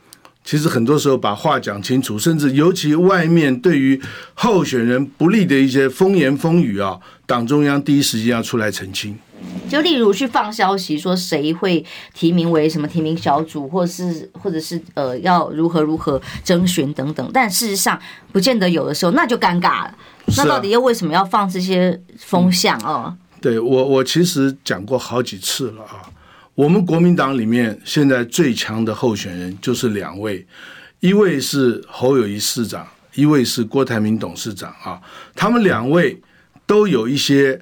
[0.44, 4.02] 其实很多时候把话讲清楚，甚至尤其外面对于
[4.34, 7.00] 候选人不利的一些风言风语啊，
[7.32, 9.18] 党中央第一时间要出来澄清。
[9.70, 17.98] 就例如去放消息说谁会提名为什么提名小组，或是或者是呃要如何如何征询等等，但事实上
[18.34, 19.96] 不见得有的时候那就尴尬了。
[20.36, 23.16] 那到底又为什么要放这些风向哦？
[23.40, 26.04] 对我我其实讲过好几次了啊。
[26.54, 30.46] 我们国民党里面现在最强的候选人就是两位，
[31.00, 35.02] 一位是侯友谊市长，一位是郭台铭董事长啊。
[35.34, 36.22] 他们两位
[36.66, 37.60] 都有一些。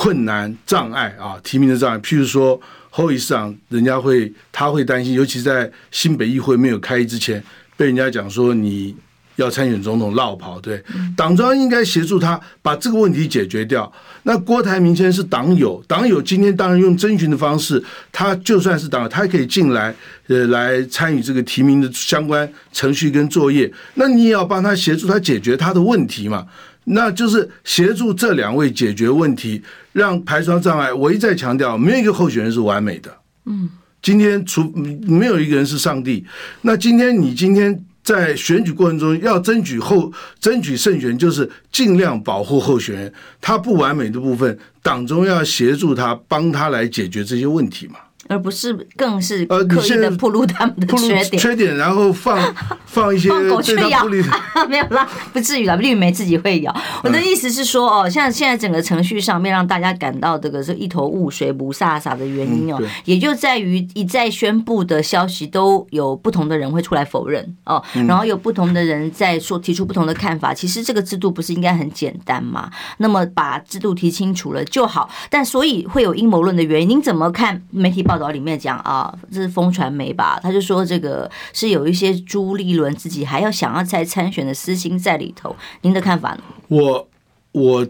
[0.00, 7.42] 困难障碍啊，提名的障碍，譬如说侯市长，人家会他会担心，尤其在新北议会没有开议之前，
[7.76, 8.94] 被人家讲说你
[9.34, 10.80] 要参选总统落跑，对，
[11.16, 13.92] 党中央应该协助他把这个问题解决掉。
[14.22, 17.82] 那郭台铭先生是党友，党友今天当然用征询的方式，
[18.12, 19.92] 他就算是党友，他也可以进来，
[20.28, 23.68] 呃，来参与这个提名的相关程序跟作业。
[23.94, 26.46] 那你也要帮他协助他解决他的问题嘛。
[26.90, 30.92] 那就是协助这两位解决问题，让排除障碍。
[30.92, 33.14] 我一再强调，没有一个候选人是完美的。
[33.46, 33.68] 嗯，
[34.02, 34.64] 今天除
[35.06, 36.24] 没有一个人是上帝。
[36.62, 47.96] 那今天你今天在选举过程中要争取后争取胜选，就是尽量保护候选人，他不完美的部分，党中要协助他，帮他来解决这些问题嘛。
[48.28, 52.38] 而不是更是刻意的暴露他们的缺点，缺点，然后放
[52.86, 54.04] 放一些放狗去咬，
[54.68, 56.74] 没有啦，不至于啦，绿媒自己会咬。
[57.02, 70.52] 我的意思是说哦，像现在整个程序上面让大家感到这个是一头雾水、不飒飒的原因哦，也就在于一再宣布的消息都有不同的人会出来否认哦，然后有不同的人在说提出不同的看法。
[70.52, 72.70] 其实这个制度不是应该很简单吗？
[72.98, 75.08] 那么把制度提清楚了就好。
[75.30, 78.17] 但所以会有阴谋论的原因，您怎么看媒体报？
[78.18, 80.40] 报道里面讲啊，这是风传媒吧？
[80.42, 85.54] 他就说这个是有一些朱立伦自己还要想要再参选的私心在里头。
[85.82, 86.42] 您的看法呢？
[86.66, 87.08] 我
[87.52, 87.86] 我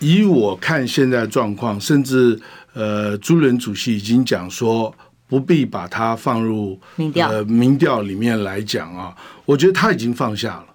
[0.00, 2.40] 以我看现在状况，甚至
[2.72, 4.92] 呃，朱伦主席已经讲说
[5.28, 9.14] 不必把它放入民调呃民调里面来讲啊。
[9.44, 10.66] 我觉得他已经放下了，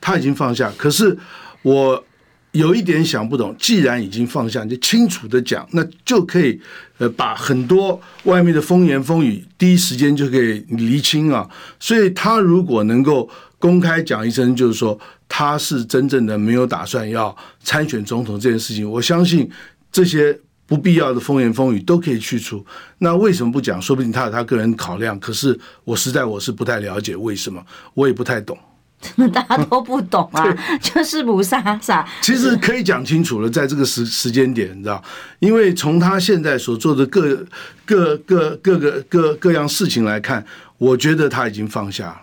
[0.00, 0.72] 他已经放下。
[0.76, 1.16] 可是
[1.62, 2.04] 我。
[2.52, 6.58] 有一点想不懂，既然已经放下，就清楚的讲，那就可以，
[6.98, 11.46] 呃，把很多外面的风言风语第一时间就可以厘清啊。
[11.78, 13.28] 所以他如果能够
[13.58, 19.50] 公开讲一声，就是说他是真正的没有打算要参选总统这件事情，我相信
[19.92, 22.64] 这些不必要的风言风语都可以去除。
[22.98, 23.80] 那为什么不讲？
[23.82, 25.20] 说不定他有他个人考量。
[25.20, 28.56] 可是我实在我是不太了解为什么，我也不太懂。
[29.00, 30.44] 真 的大家都不懂啊，
[30.80, 32.06] 就是不傻傻。
[32.22, 35.02] 其实可以讲清楚了，在这个时时间点，你知道，
[35.38, 37.44] 因为从他现在所做的各
[37.84, 40.44] 各各各个各各样事情来看，
[40.78, 42.22] 我觉得他已经放下了。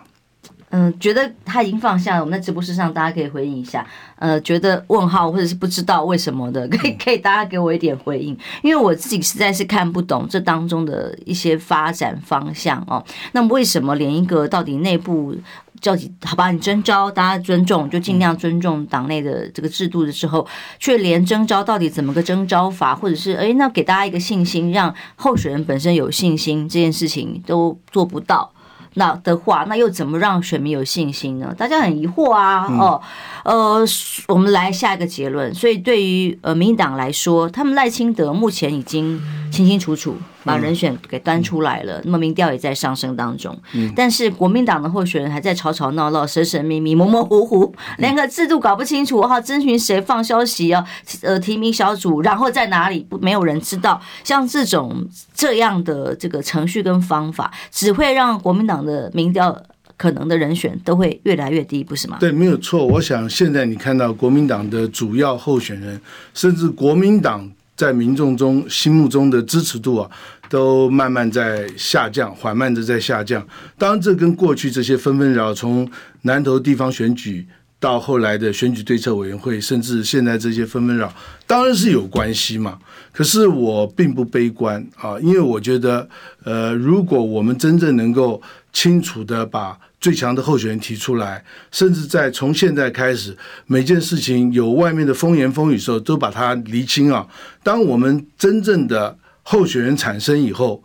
[0.70, 2.20] 嗯，觉得他已经放下了。
[2.20, 3.86] 我们在直播室上，大家可以回应一下。
[4.16, 13.04] 呃，觉得问号或者是不知道为什么的，可以可以大家给我一点回应，因为我自己实在是看不懂这当中的一些发展方向哦。
[13.30, 15.36] 那么为什么连一个到底内部？
[15.84, 20.46] 召集好吧，你征召大家尊重，就尽量尊重党内的这个制度的时候，
[20.78, 28.50] 却连征召到底怎么个征召法，或者是哎，那给大家一个信心，让候选人本身有信心，这件事情都做不到。
[28.94, 31.54] 那的话，那又怎么让选民有信心呢？
[31.58, 32.66] 大家很疑惑啊。
[32.78, 33.02] 哦，
[33.44, 33.84] 呃，
[34.28, 35.52] 我们来下一个结论。
[35.52, 39.20] 所以对于呃民进党来说，他们赖清德目前已经
[39.52, 43.56] 清清楚楚把人选给端出来了，那么民调也在上升当中。
[43.96, 50.84] 但是国民党的候选人还在吵吵闹闹、神神秘秘、 模模糊糊，连个制度搞不清楚，哈，征询谁放消息啊？
[51.22, 53.00] 呃，提名小组然后在哪里？
[53.08, 54.00] 不，没有人知道。
[54.22, 59.56] 像这种这样的这个程序跟方法，只会让国民党的民调
[59.96, 62.16] 可能的人选都会越来越低，不是吗？
[62.20, 62.84] 对，没有错。
[62.84, 66.00] 我想现在你看到国民党的主要候选人，
[66.34, 70.10] 甚至国民党在民众中心目中的支持度啊，
[70.48, 73.46] 都慢慢在下降，缓慢的在下降。
[73.76, 75.90] 当然，这跟过去这些纷纷扰，从
[76.22, 77.46] 南投地方选举
[77.80, 81.12] 到后来的选举对策委员会，甚至现在这些纷纷扰，
[81.46, 82.78] 当然是有关系嘛。
[83.12, 86.08] 可是我并不悲观啊，因为我觉得，
[86.44, 88.40] 呃，如果我们真正能够
[88.72, 93.34] 清楚的把最强的候选人提出来，甚至在从现在开始，
[93.66, 97.26] 每件事情有外面的风言风语的时候，都把它厘清啊。
[97.62, 100.84] 当我们真正的候选人产生以后，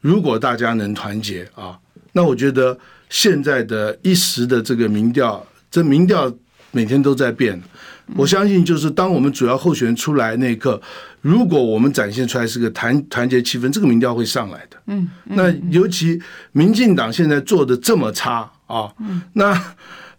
[0.00, 1.76] 如果大家能团结啊，
[2.12, 2.78] 那我觉得
[3.08, 6.32] 现在的一时的这个民调，这民调
[6.70, 7.60] 每天都在变。
[8.14, 10.80] 我相信，就是当我们主要候选人出来那一刻，
[11.22, 14.76] 如果我们展现出来是个团团结气氛，这个民调会上来的。
[14.86, 18.94] 嗯，那尤其民进党现在做的这么差啊，
[19.32, 19.60] 那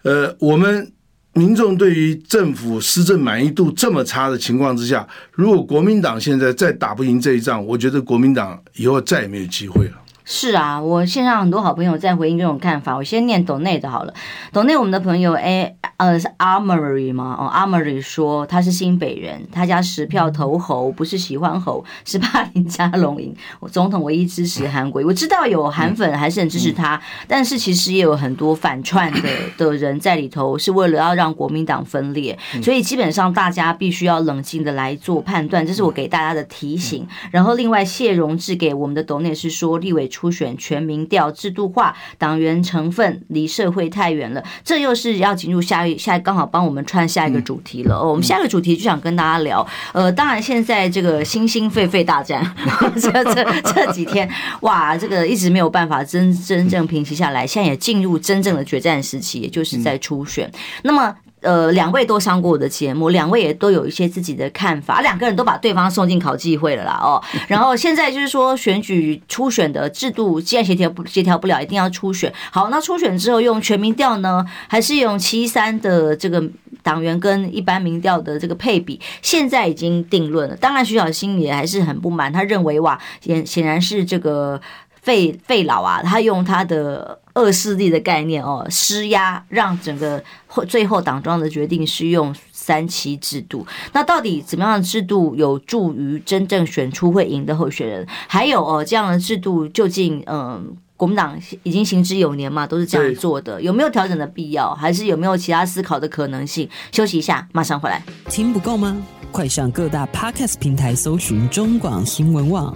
[0.03, 0.91] 呃，我们
[1.33, 10.00] 民众对于政府施政满意度这么差的情况之下，如果国民党现在再打不赢这一仗，我觉得国民党以后再也没有机会了。
[10.23, 12.95] 是啊，我线上很多好朋友在回应这种看法。
[12.95, 14.13] 我先念董内的好了，
[14.51, 15.75] 董内我们的朋友哎。
[15.97, 17.37] 呃，是 Armory 吗？
[17.37, 23.35] 哦，Armory 说他是新北人，他家十票投侯，不是喜欢侯，是怕林佳龙赢。
[23.59, 29.29] 我总统唯一支持韩国，我知道有韩粉还是很支持他，但是其实也有很多反串的
[29.59, 32.35] 的人在里头，是为了要让国民党分裂。
[32.63, 37.07] 所以基本上大家必须要冷静的来做判断，这是我给大家的提醒。
[37.29, 45.97] 然后另外谢荣志给我们的董内是说，立委初选全民调制度化，党员成分离社会太远了，这又是要进入下一。
[45.97, 52.43] 下刚好帮我们串下一个主题了哦，我们下一个主题就想跟大家聊，呃，当然现在这个心心肺肺大战，
[52.99, 54.27] 这这这几天
[54.61, 60.51] 哇，这个一直没有办法真真正平息下来，现在也进入真正的决战时期，也就是在初选，
[60.83, 61.15] 那么。
[61.41, 67.21] 呃，两位都上过我的节目，两位也都有一些自己的看法，两个人都把对方送进考纪会了啦哦。
[67.49, 72.31] 然后现在就是说，选举初选的制度，既然协调不协调不了，一定要初选。
[72.51, 76.43] 好，那初选之后用全民调呢，还是用七三的这个
[76.83, 78.99] 党员跟一般民调的这个配比？
[79.23, 80.55] 现在已经定论了。
[80.55, 84.61] 当然，徐小新也还是很不满，他认为哇，显显然是这个。
[85.01, 90.23] 费费老啊，他用他的恶势力的概念哦，施压让整个
[90.67, 93.65] 最后党中央的决定是用三期制度。
[93.93, 98.05] 那到底怎么样的制度有助于真正选出会赢的候选人？
[98.27, 104.75] 还有哦，这样的制度究竟嗯，国民党已经行之有年嘛，都是这样做的，有没有调整的必要？
[104.75, 106.69] 还是有没有其他思考的可能性？
[106.91, 108.03] 休息一下，马上回来。
[108.29, 108.95] 听不够吗？
[109.31, 112.75] 快上各大 Podcast 平台搜寻中广新闻网。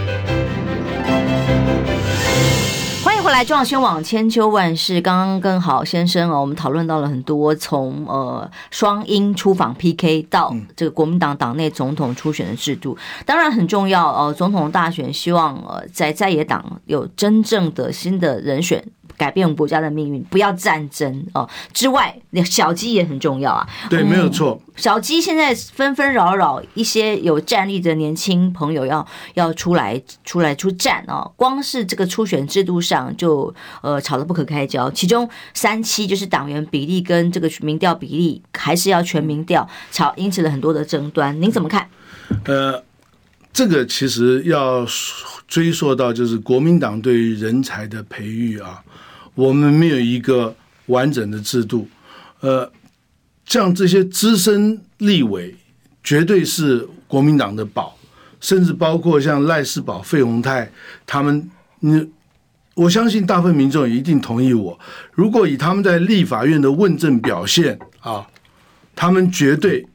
[3.29, 14.33] 来，中广新闻网千秋万世，刚刚跟郝先生哦，我们讨论到了很多，从呃双英出访 PK 到这个国民党党内总统初选的制度，当然很重要哦。
[14.33, 18.83] 总统大选希望呃在在野党有真正的新的人选。
[19.21, 21.47] 改变我们国家的命运，不要战争哦。
[21.71, 23.69] 之外，小鸡也很重要啊。
[23.87, 24.59] 对，没有错。
[24.75, 29.05] 小鸡现在纷纷扰扰，一些有战力的年轻朋友要
[29.35, 31.31] 要出来出来出战哦。
[31.35, 34.89] 光是这个初选制度上就呃吵得不可开交。
[34.89, 41.39] 其中三期就是党员比例跟这个民调比例，还是要全民调，吵引起了很多的争端。
[41.39, 41.87] 您怎么看？
[42.45, 42.83] 呃，
[43.53, 44.83] 这个其实要
[45.47, 48.81] 追溯到就是国民党对于人才的培育啊。
[49.35, 50.55] 我们没有一个
[50.87, 51.87] 完整的制度，
[52.41, 52.71] 呃，
[53.45, 55.55] 像这些资深立委，
[56.03, 57.97] 绝对是国民党的宝，
[58.39, 60.71] 甚至包括像赖士葆、费鸿泰
[61.05, 62.09] 他们，你
[62.73, 64.79] 我相信大部分民众也一定同意我。
[65.13, 68.27] 如果以他们在立法院的问政表现啊，
[68.95, 69.85] 他们绝对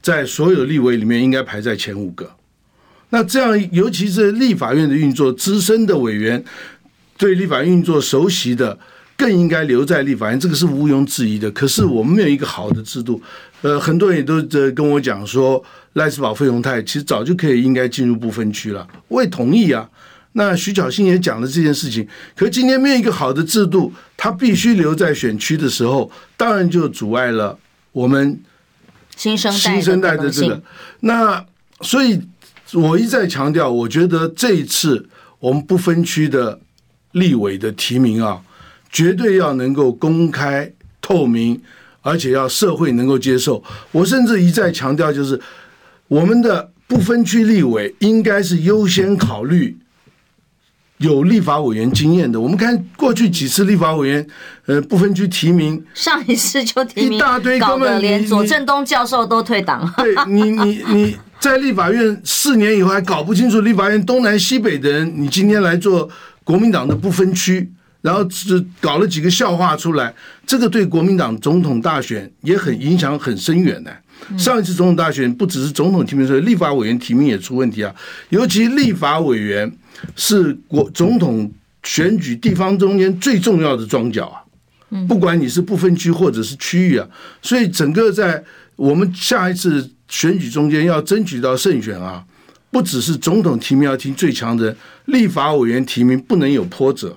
[0.00, 2.30] 在所有立委里面应该排在前五个
[3.10, 6.42] 那这样，尤其是立法院的运作，资深的委员
[7.20, 8.78] 对立法院运作熟悉的，
[9.14, 11.50] 更应该留在立法院，这个是毋庸置疑的。
[11.50, 13.22] 可是我们没有一个好的制度，
[13.60, 15.62] 呃，很多人也都在跟我讲说，
[15.92, 19.86] 赖斯堡、费鸿泰其实早就可以应该进入不分区了，我也同意啊。
[20.32, 27.58] 那徐巧芯也讲了这件事情，可今天没有一个好的制度，他必须留在选区的时候，当然就阻碍了
[27.92, 28.40] 我们
[29.14, 30.62] 新生新生代的这个。
[31.00, 31.44] 那
[31.82, 32.18] 所以。
[32.72, 35.08] 我一再强调，我觉得这一次
[35.40, 36.60] 我们不分区的
[37.12, 38.40] 立委的提名啊，
[38.90, 41.60] 绝对要能够公开透明，
[42.02, 43.62] 而且要社会能够接受。
[43.92, 45.40] 我甚至一再强调，就是
[46.08, 49.76] 我们的不分区立委应该是优先考虑
[50.98, 52.40] 有立法委员经验的。
[52.40, 54.26] 我们看过去几次立法委员，
[54.66, 59.94] 呃，不分区提名，上一次就提名一大堆，搞得连左正东教授都退党了。
[59.96, 61.16] 对你，你，你。
[61.40, 66.06] 在立法院四年以后还搞不清楚立法院东南西北的人，你今天来做
[66.50, 67.70] 国民党的不分区，
[68.00, 70.12] 然后只搞了几个笑话出来，
[70.44, 73.96] 这个对国民党总统大选也很影响很深远的。
[74.36, 77.94] 上一次总统大选不只是总统提名，所以立法委员提名也出问题啊，
[78.30, 79.70] 尤其立法委员
[80.16, 81.48] 是国总统
[81.84, 84.42] 选举地方中间最重要的桩脚啊，
[85.06, 87.06] 不管你是不分区或者是区域啊，
[87.40, 88.42] 所以整个在
[88.74, 89.88] 我们下一次。
[90.12, 92.24] 选举中间要争取到胜选啊，
[92.72, 94.76] 不只是总统提名要听最强的人，
[95.10, 97.16] 立法委员提名不能有波折，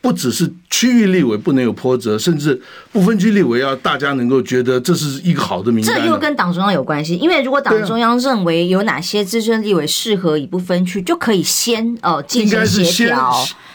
[0.00, 2.60] 不只是区域立委不能有波折，甚至
[2.92, 6.00] 不分区立委要大家能够觉得这是一个好的名单。
[6.00, 13.32] 这又跟党中央有关系，因为如果党中央认为有哪些资深立委适合以不分区，就可以先哦进行协调，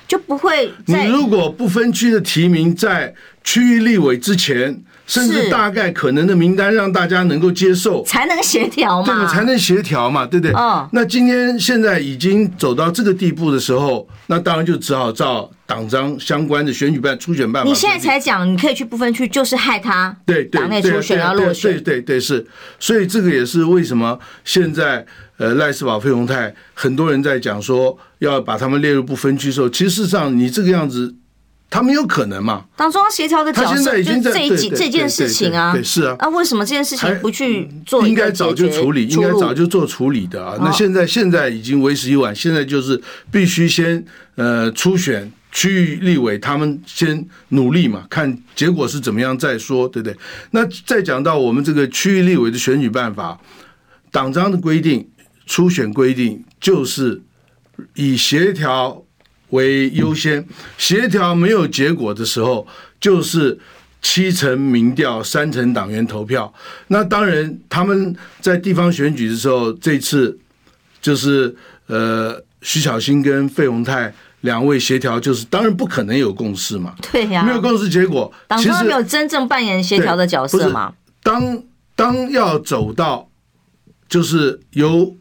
[0.07, 0.71] 就不会。
[0.85, 4.83] 你如果不分区的提名在区域立委之前。
[5.09, 9.25] 甚至大概可能的名单让大家能够接受，才能协调嘛？
[9.25, 10.53] 对，才能协调嘛，对不对？
[10.53, 10.87] 哦。
[10.93, 17.67] 那今天现在已经走到这个地步的时候，那当然就只好照党章相关的选举办初选办法。
[17.67, 21.71] 你现在才讲，你可以去不分区，就是害他对党内初选要落选。
[21.73, 22.45] 对对对，对，是。
[22.79, 25.03] 所以这个也是为什么现在
[25.37, 31.15] 呃赖世宝、费鸿泰很多人在讲说要把他们列入不分区的时候，其实事实上你这个样子。
[31.69, 32.65] 他没有可能嘛？
[32.75, 36.15] 党中央协调的角色就是这一集这件事情啊，对，是啊。
[36.19, 38.07] 那，为什么这件事情不去做？
[38.07, 40.57] 应该早就处理，应该早就做处理的啊。
[40.59, 42.99] 那现在现在已经为时已晚，现在就是
[43.31, 44.03] 必须先
[44.33, 50.17] 呃初选区域立委，他们先努力嘛，看结果是怎么样再说，对不对？
[50.49, 53.39] 那再讲到我们这个区域立委的选举办法，
[54.11, 55.07] 党章的规定，
[55.45, 57.21] 初选规定就是
[57.93, 59.03] 以协调。
[59.49, 60.45] 为优先，
[60.77, 62.67] 协调没有结果的时候，
[62.99, 63.57] 就是
[64.01, 66.53] 七成民调，三成党员投票。
[66.87, 70.37] 那当然，他们在地方选举的时候，这次
[71.01, 71.55] 就是
[71.87, 76.95] 呃，徐小新跟费鸿泰两位协调，就是当然不可能有共识嘛。
[77.11, 80.93] 对呀，没有共识，结果党中央没有真正扮演协调的角色嘛。
[81.23, 81.63] 当
[81.95, 83.27] 当要走到，
[84.07, 85.15] 就是由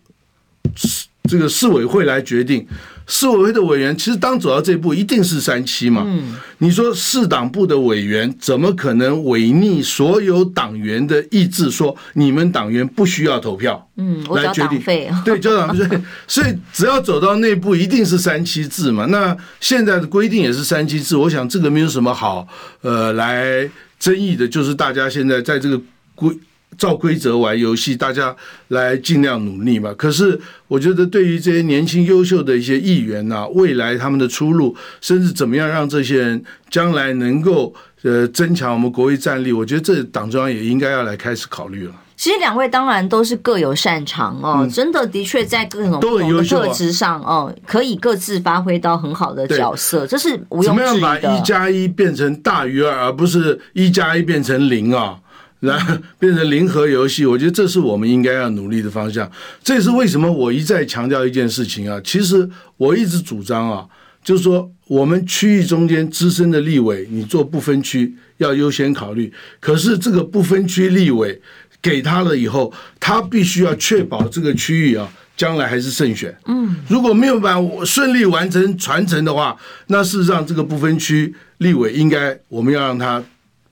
[1.24, 2.68] 这个市委会来决定。
[3.10, 6.04] 市委会的委员其实当走到这一步，一定是三七嘛。
[6.06, 13.88] 嗯，你说市党部的委员怎么可能违逆所有党员的意志，说你们党员不需要投票？
[13.96, 14.78] 嗯，来决定。
[15.24, 15.98] 对，交党费。
[16.28, 19.06] 所以只要走到内部，一定是三七制嘛。
[19.06, 22.46] 那现在的规定也是三七制，我想这个没有什么好
[22.82, 23.66] 呃来
[23.98, 25.80] 争议的，就是大家现在在这个
[26.14, 26.38] 规。
[26.78, 28.34] 照规则玩游戏，大家
[28.68, 29.92] 来尽量努力嘛。
[29.94, 41.92] 可是我觉得，对于这些年轻优秀的一些议员呐、啊，未来他们的出路，甚至怎么样让这些人将来能够呃增强我们国威战力，我觉得这党中央也应该要来开始考虑了。
[42.16, 50.66] 其实两位当然都是各有擅长哦，嗯、真的的确在各种不同的特质上哦，可以各自发挥到很好的角色，这是毋庸置疑的。
[50.66, 55.16] 怎么样把一加一变成大于二，而不是一加一变成零啊？
[55.60, 59.28] 然后变成零和游戏，我觉得这是我们应该要努力的方向。
[59.62, 62.00] 这也是为什么我一再强调一件事情啊。
[62.04, 63.84] 其实我一直主张啊，
[64.22, 69.32] 就是说我们区域中间资深的立委，你做不分区要优先考虑。
[69.58, 71.40] 可是这个不分区立委
[71.82, 76.32] 给他了以后，他必须要确保这个区域啊将来还是胜选。
[76.46, 79.56] 嗯，如果没有办法顺利完成传承的话，
[79.88, 83.20] 那事实上这个不分区立委应该我们要让他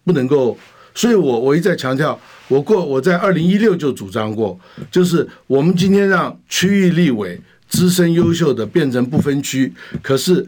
[0.04, 0.58] 不能够。
[0.96, 2.18] 所以我，我一再强调，
[2.48, 4.58] 我过我在二零一六就主张过，
[4.90, 7.38] 就是我们今天让区域立委
[7.68, 9.70] 资深优秀的变成不分区，
[10.02, 10.44] 可是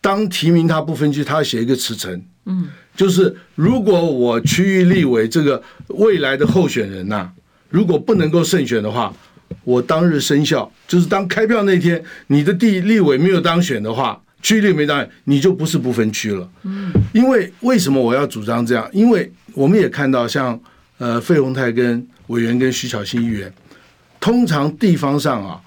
[0.00, 7.32] 当提名他不分区，他要写一个辞呈，嗯，就是如果我区域立委这个未来的候选人呐、啊，
[7.68, 9.14] 如果不能够胜选的话，
[9.62, 16.48] 我当日生效，就是当开票那天，你的地立委没有当选的话，区立没当选，你就不是不分区了。
[16.62, 18.88] 嗯，因为为什么我要主张这样？
[18.92, 20.58] 因为我们也看到像
[20.98, 23.52] 呃费鸿泰跟委员跟徐巧芯议员，
[24.20, 25.60] 通常地方上啊，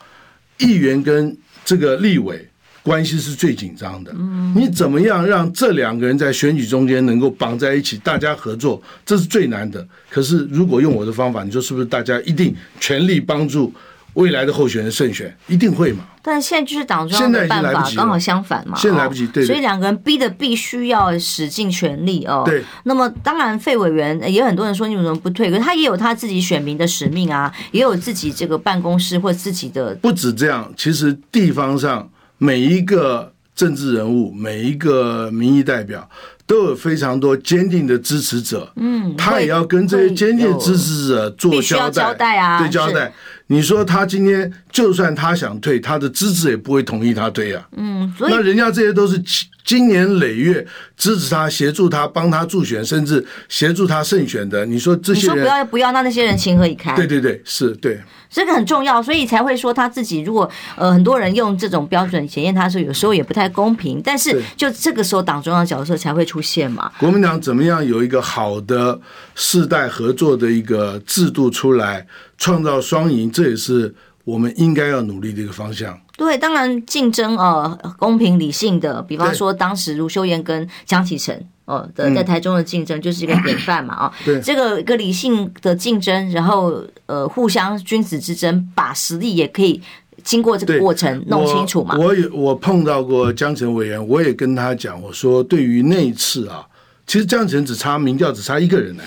[0.58, 2.48] 议员跟这个立委。
[2.86, 4.14] 关系是最紧张的，
[4.56, 9.84] 你怎么样让这两个人在选举中间能够绑在一起，大家合作，这是最难的。
[10.08, 13.74] 可是如果用我的方法，你说是不是大家一定全力帮助
[14.16, 15.34] 未来的候选人胜选？
[15.48, 16.04] 一定会嘛？
[16.22, 18.76] 但现在就是党中央的办法，刚好相反嘛。
[18.76, 19.46] 现在来不及，对。
[19.46, 22.44] 所以两个人逼的必须要使尽全力哦。
[22.46, 22.64] 对。
[22.84, 25.50] 那么当然，费委员也有很多人说你怎么不退？
[25.50, 29.94] 可是他也有他自己选民的使命啊，也有自己这个办公室或自己的。
[30.02, 32.10] 不止这样，其实地方上。
[32.38, 36.08] 每一个政治人物，每一个民意代表，
[36.46, 38.70] 都有非常多坚定的支持者。
[38.76, 43.14] 嗯，他也要跟这些坚定的支持者做交代，交代啊，对交代。
[43.48, 47.68] 你说他今天就算他想退，他的支持也不会同意他退啊。
[47.76, 49.22] 嗯，所以那人家这些都是
[49.64, 50.66] 经年累月
[50.98, 54.66] 支持他、协助他、帮他助选，甚至协助他胜选的。
[54.66, 56.96] 你说这些人，你说不要不要，那那些人情何以堪？
[56.96, 58.00] 对对对，是对。
[58.28, 60.20] 这个很重要，所以才会说他自己。
[60.22, 64.02] 如果呃很多人用这种标准检验他，说有时候也不太公平。
[64.04, 66.92] 但是就这个时候，党中央角色才会出现嘛。
[67.00, 69.00] 国民党怎么样有一个好的
[69.36, 72.06] 世代合作的一个制度出来，
[72.38, 76.00] 创造双赢，这也是我们应该要努力的一个方向。
[76.18, 81.48] 对，当然竞争呃公平理性的，比方说当时卢修燕跟江启臣。
[81.66, 89.82] 哦的，在台中的竞争就是一个典范嘛啊，对，这个一个理性的竞争，然后呃互相君子之争，把实力也可以
[90.24, 91.98] 经过这个过程弄清楚嘛。
[91.98, 96.64] 我也我，我碰到过江城委员，我也跟他讲，我说对于那一次啊，
[97.08, 99.04] 其实江城只差民调只差一个人呢，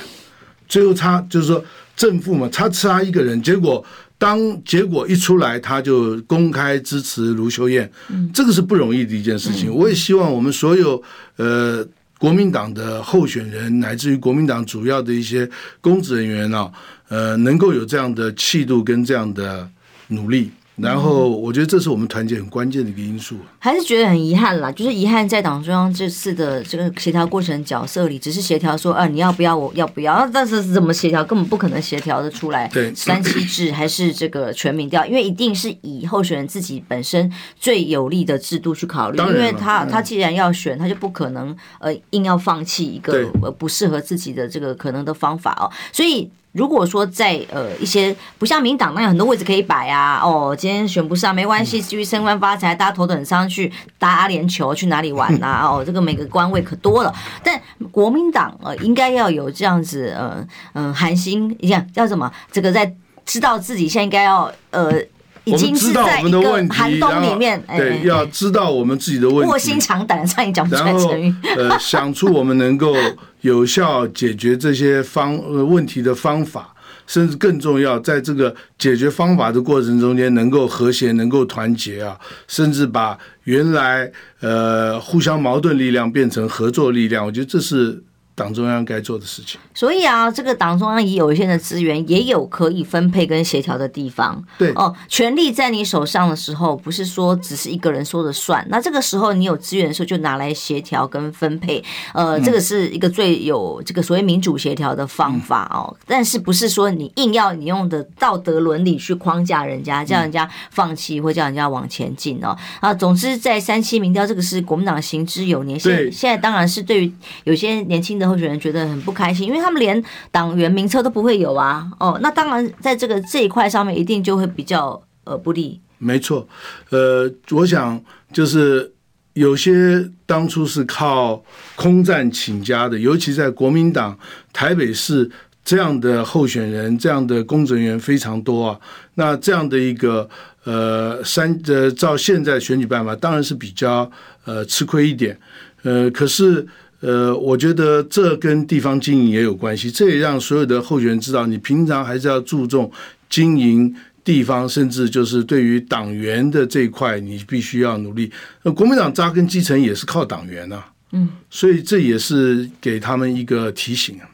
[0.66, 1.64] 最后差就是说
[1.99, 3.84] 正负嘛，他差一个人，结果
[4.16, 9.70] 当结果一出来，他就公开支持卢秀燕，嗯，这个是不容易的一件事情。
[9.70, 11.03] 我也希望我们所有
[11.36, 11.86] 呃。
[12.20, 15.49] 国民党的候选人，乃至于国民党主要的一些
[15.80, 16.68] 公职人员啊，
[17.07, 19.70] 呃，能够有这样的气度跟这样的
[20.09, 20.51] 努力。
[20.79, 32.68] 然后我觉得这是我们团结很关键的一个因素，还是觉得很遗憾啦，就是遗憾在党中央这次的这个协调过程角色里，只是协调说，啊，你要不要，我要不要，但是怎么协调，根本不可能协调的出来。
[32.68, 43.24] 对，三七制还是这个全民调，因为一定是以候选人自己本身最有利的制度去考虑，因为他他既然要选，他就不可能呃硬要放弃一个
[43.59, 46.31] 不适合自己的这个可能的方法哦，所以。
[46.59, 55.66] 如果说在呃一些不像民党那样很多位置可以摆啊，哦，今天选不上没关系，继续升官发财，大家头等舱去打阿联酋，去哪里玩呐、啊？
[55.70, 57.14] 哦，这个每个官位可多了。
[57.44, 57.59] 但
[57.92, 62.30] 国民党呃应该要有这样子呃嗯寒心一样叫什么？
[62.50, 62.92] 这个在
[63.24, 65.00] 知道自己现在应该要呃。
[65.49, 71.34] 已经是在一个寒冬里面，对，要知道我们自己的问题，卧薪尝胆，上一讲不出来成语。
[71.57, 72.94] 呃，想出我们能够
[73.40, 76.74] 有效解决这些方呃问题的方法，
[77.07, 87.24] 甚至更重要，在这个解决方法的过程中间，能够和谐，能够团结啊，甚至把原来呃互相矛盾力量变成合作力量。
[87.24, 88.03] 我觉得这是。
[88.39, 94.41] 党中央该做的事情，所以啊，这个党中央以有限的资源，也有可以分配跟协调的地方。
[94.57, 98.64] 对哦，权力在你手上的时候，不是说只是一个人说了算。
[98.70, 101.82] 那这个时候你有资源的时候，就拿来协调跟分配。
[102.14, 105.93] 呃，这个是一个最有这个所谓民主协调的方法哦。
[106.07, 112.57] 但是不是说你硬要你用的道德伦理去框架人家，叫人家放弃或叫人家往前进哦。
[112.78, 115.76] 啊，总之在三七民调，这个是国民党行之有年。
[115.80, 117.12] 现现在当然是对于
[117.43, 118.28] 有些年轻的。
[118.29, 121.91] 候选人觉得很不开心，因为他们连党员名册都不会有啊。
[121.99, 125.81] 哦，那当然在这个这一块上面，一定就会比较呃不利。
[125.99, 126.47] 没错，
[126.91, 128.01] 呃，我想
[128.33, 128.93] 就是
[129.33, 131.43] 有些当初是靠
[131.74, 134.16] 空战请家的，尤其在国民党
[134.53, 135.29] 台北市
[135.64, 138.79] 这样的候选人、这样的工作人员非常多啊。
[139.14, 140.29] 那这样的一个
[140.62, 144.09] 呃三呃，照现在选举办法，当然是比较
[144.45, 145.37] 呃吃亏一点。
[145.83, 146.66] 呃，可是。
[147.01, 152.90] 呃，我觉得这跟地方经营也有关系，这也让所有的候选人知道，你平常还是要注重
[153.30, 153.94] 经营
[154.24, 158.30] 地方，甚至就是对于党员的这一块，你必须要努力。
[158.62, 164.28] 那国民党扎根基层也是靠党员啊，嗯，所以这也是给他们一个提醒啊。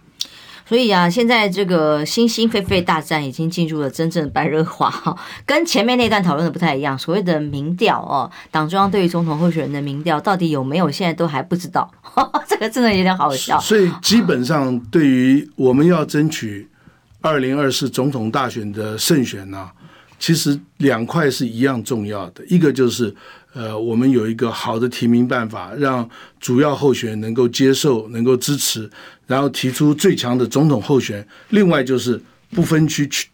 [0.66, 6.98] 所以啊，现在这个新兴狒狒大战已经进入了真正的白热化哈， 跟前面那段讨论的不太一样。
[6.98, 11.90] 所谓的民调哦，党中央对于总统候选人的民调到底有没有，现在都还不知道，
[12.48, 13.60] 这个真的有点好笑。
[13.60, 16.66] 所以基本上，对于我们要争取
[17.20, 19.70] 二零二四总统大选的胜选呢，
[20.18, 23.14] 其实两块是一样重要的，一个就是
[23.52, 26.08] 呃，我们有一个好的提名办法，让
[26.40, 28.90] 主要候选人能够接受、能够支持，
[29.26, 31.26] 然后提出最强的总统候选。
[31.50, 32.20] 另外就是
[32.50, 33.28] 不分区区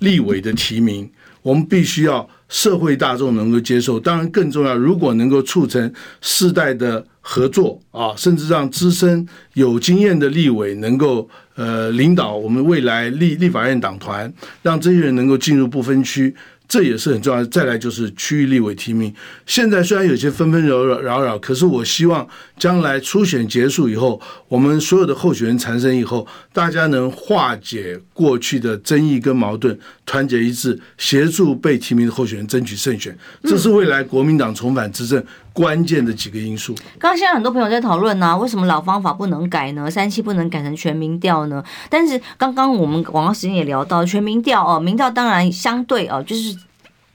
[0.00, 1.10] 立委的提名，
[1.42, 3.98] 我们必须要社会大众能够接受。
[3.98, 11.28] 当然更重要，如果能够促成世代的合作啊，甚至让资深有经验的立委能够。
[11.56, 14.32] 呃，领导我们未来立立法院党团，
[14.62, 16.34] 让这些人能够进入不分区，
[16.70, 17.44] 这也是很重要。
[17.46, 19.12] 再来就是区域立委提名，
[19.44, 22.24] 现在虽然有些纷纷扰扰扰扰，可是我希望
[22.56, 35.20] 将来初选结束以后，我们所有的候选人产生以后，大家能化解过去的争议跟矛盾，团结一致，协助被提名的候选人争取胜选，这是未来国民党重返执政。
[35.52, 36.74] 关键的几个因素。
[36.98, 39.90] 刚刚现在很多朋友在讨论呢，为什么老方法不能改呢？
[39.90, 41.62] 三期不能改成全民调呢？
[41.88, 46.56] 但是刚刚我们广告时间也聊到，全民调哦，民调当然相对哦，就是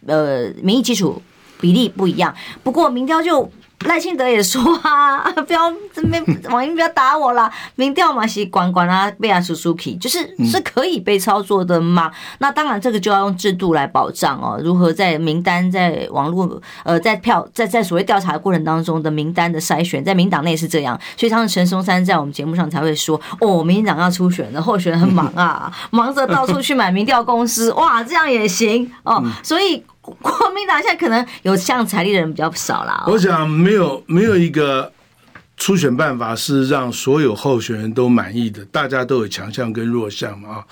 [0.05, 1.21] 呃，民意基础
[1.59, 2.33] 比例不一样。
[2.63, 3.51] 不过民调就。
[3.81, 12.11] 赖清德也说啊， 不要这边网英不要打我啦， 民调嘛是管管啊，被啊叔叔起，就是是可以被操作的嘛。
[12.39, 29.83] 那当然这个就要用制度来保障哦，如何在名单在网络呃在票在在所谓调查的过程当中的名单的筛选，在民党内是这样，所以当时陈松山在我们节目上才会说哦，民进党要初选的候选人很忙啊， 忙着到处去买民调公司，哇，这样也行哦，所以。
[30.21, 33.03] 国民党现在可能有这样财力的人比较少啦。
[33.07, 34.91] 我想没有没有一个
[35.57, 40.65] 初选办法是让所有候选人都满意的，大家都有强项跟弱项嘛啊？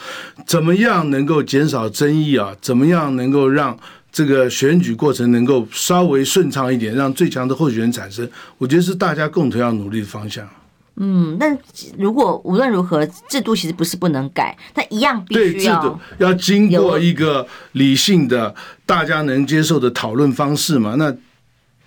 [0.45, 2.53] 怎么样能够减少争议啊？
[2.61, 3.77] 怎么样能够让
[4.11, 8.29] 这个选举过程能够稍微顺畅一点，让最强的候选人产生？
[8.57, 10.47] 我觉得是大家共同要努力的方向。
[10.95, 11.57] 嗯，但
[11.97, 18.53] 如果无论如何，制度其实不是不能改，但一样必须要对制度要经过一个理性的、
[18.85, 20.95] 大家能接受的讨论方式嘛。
[20.95, 21.15] 那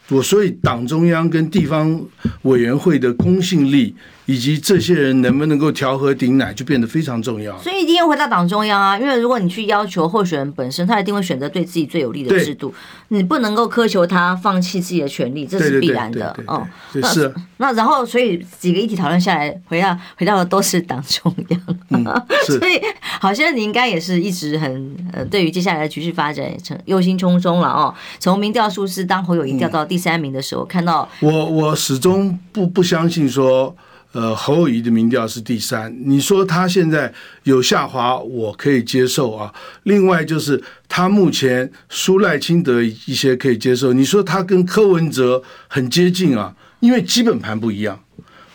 [0.09, 2.05] 我所以党中央跟地方
[2.43, 3.95] 委员会的公信力。
[4.27, 7.57] 以及这些人能不能够调和顶奶，就变得非常重要。
[7.61, 12.75] 所以一定要回到党中央啊，因为如果你去要求候选人本身，他一定会选择对自己最有利的制度。
[13.09, 16.37] 你不能够苛求他放弃自己的权利，这是必然的。
[16.49, 16.67] 哦，
[17.05, 17.33] 是。
[17.59, 21.61] 那然后，所以几个议题讨论下来，回到回到的都是党中央。
[21.91, 22.05] 嗯，
[22.59, 22.81] 所以
[23.21, 27.95] 好像你应该也是一直很呃，对于接下来的局势发展，成忧心忡忡了哦。
[28.19, 33.75] 从民调数字，当侯友宜掉到第三名的时候，看到我我始终不不相信说。
[34.17, 37.13] 呃，侯友谊的民调是第三，你说他现在
[37.43, 39.53] 有下滑，我可以接受啊。
[39.83, 40.59] 另外就是
[40.89, 48.01] 他目前输赖清德一些可以接受，你说他跟柯文哲很接近啊，因为基本盘不一样，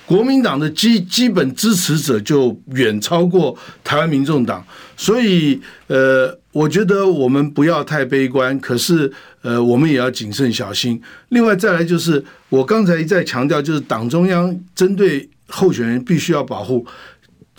[0.08, 4.66] 国民党的基基本支持者就远超过台湾民众党，
[4.98, 11.00] 所以呃，我觉得我们不要太悲观，可是呃，我们也要谨慎小心。
[11.30, 15.30] 另外再来就是我刚才一再强调，就是党中央针对。
[15.52, 16.86] 候选人必须要保护。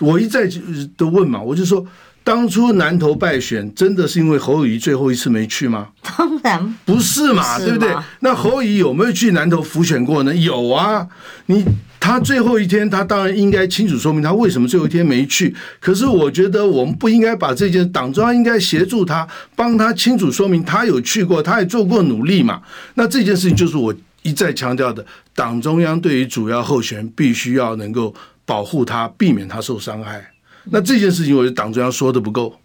[0.01, 0.49] 我一再
[0.97, 1.87] 的问嘛，我就说，
[2.25, 5.89] 当初南投败选，真的是因为侯友谊最后一次没去吗？
[6.03, 7.95] 当然不是嘛，对不对？
[8.21, 10.35] 那侯友谊有没有去南投辅选过呢？
[10.35, 11.07] 有啊。
[11.47, 11.65] 你
[12.01, 15.55] 他最后一天，他当然应该清楚说明他为什么最后一天没去。
[15.79, 22.63] 可是我觉得我们不应该把这件党中央应该协助他，帮他清楚说明他有去过，他也做过努力嘛。
[22.95, 23.95] 那这件事情就是我。
[24.25, 25.05] 一再强调的，
[25.35, 28.15] 党中央对于主要候选人必须要能够
[28.45, 30.33] 保护他，避免他受伤害。
[30.65, 32.59] 那这件事情，我觉得党中央说的不够。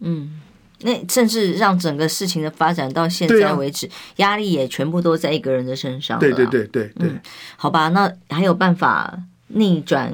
[0.00, 0.40] 嗯，
[0.80, 6.18] 那甚至让整个事情的发展到现在为止，压力也全部都在一个人的身上。
[6.18, 7.10] 对对对对对。
[7.56, 9.18] 好吧，那还有办法
[9.48, 10.12] 逆转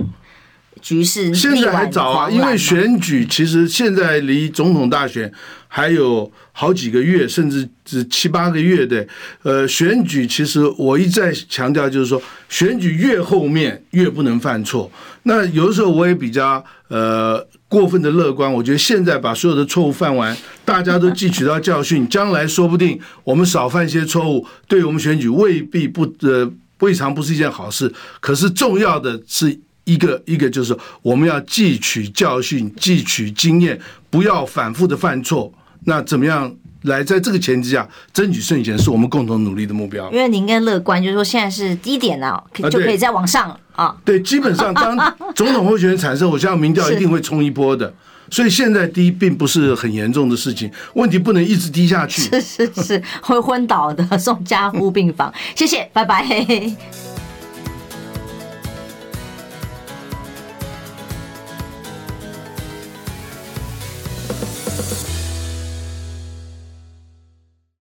[0.80, 1.34] 局势？
[1.34, 5.32] 现在还早啊，因为选举其实现在离总统大选
[5.66, 9.06] 还有好几个月，甚至是七八个月的。
[9.42, 14.90] 呃，选举其实我一再强调，就是说，选举越后面越不能犯错。
[15.24, 26.50] 那有的时候我也比较呃过分的乐观，我觉得现在把所有的错误犯完，大家都汲取到教训，将来说不定我们少犯一些错误，对我们选举未必不呃
[26.80, 27.92] 未尝不是一件好事。
[28.20, 29.60] 可是重要的是。
[29.88, 33.80] 一个一个就是我们要汲取教训，汲取经验，
[34.10, 35.50] 不要反复的犯错。
[35.84, 40.10] 那怎么样来在这个前提下争取胜选，是我们共同努力的目标。
[40.12, 43.96] 因为你应该乐观，就是说现在是低点啊，就可以再往上啊。
[44.04, 44.96] 对，基本上当
[45.34, 47.94] 总统候选人产生，我相信民调一定会冲一波的。
[48.30, 52.20] 所以现在低并不是很严重的事情，问题不能一直低下去。
[52.20, 55.32] 是是是，会昏倒的，送加护病房。
[55.54, 56.22] 谢谢，拜拜。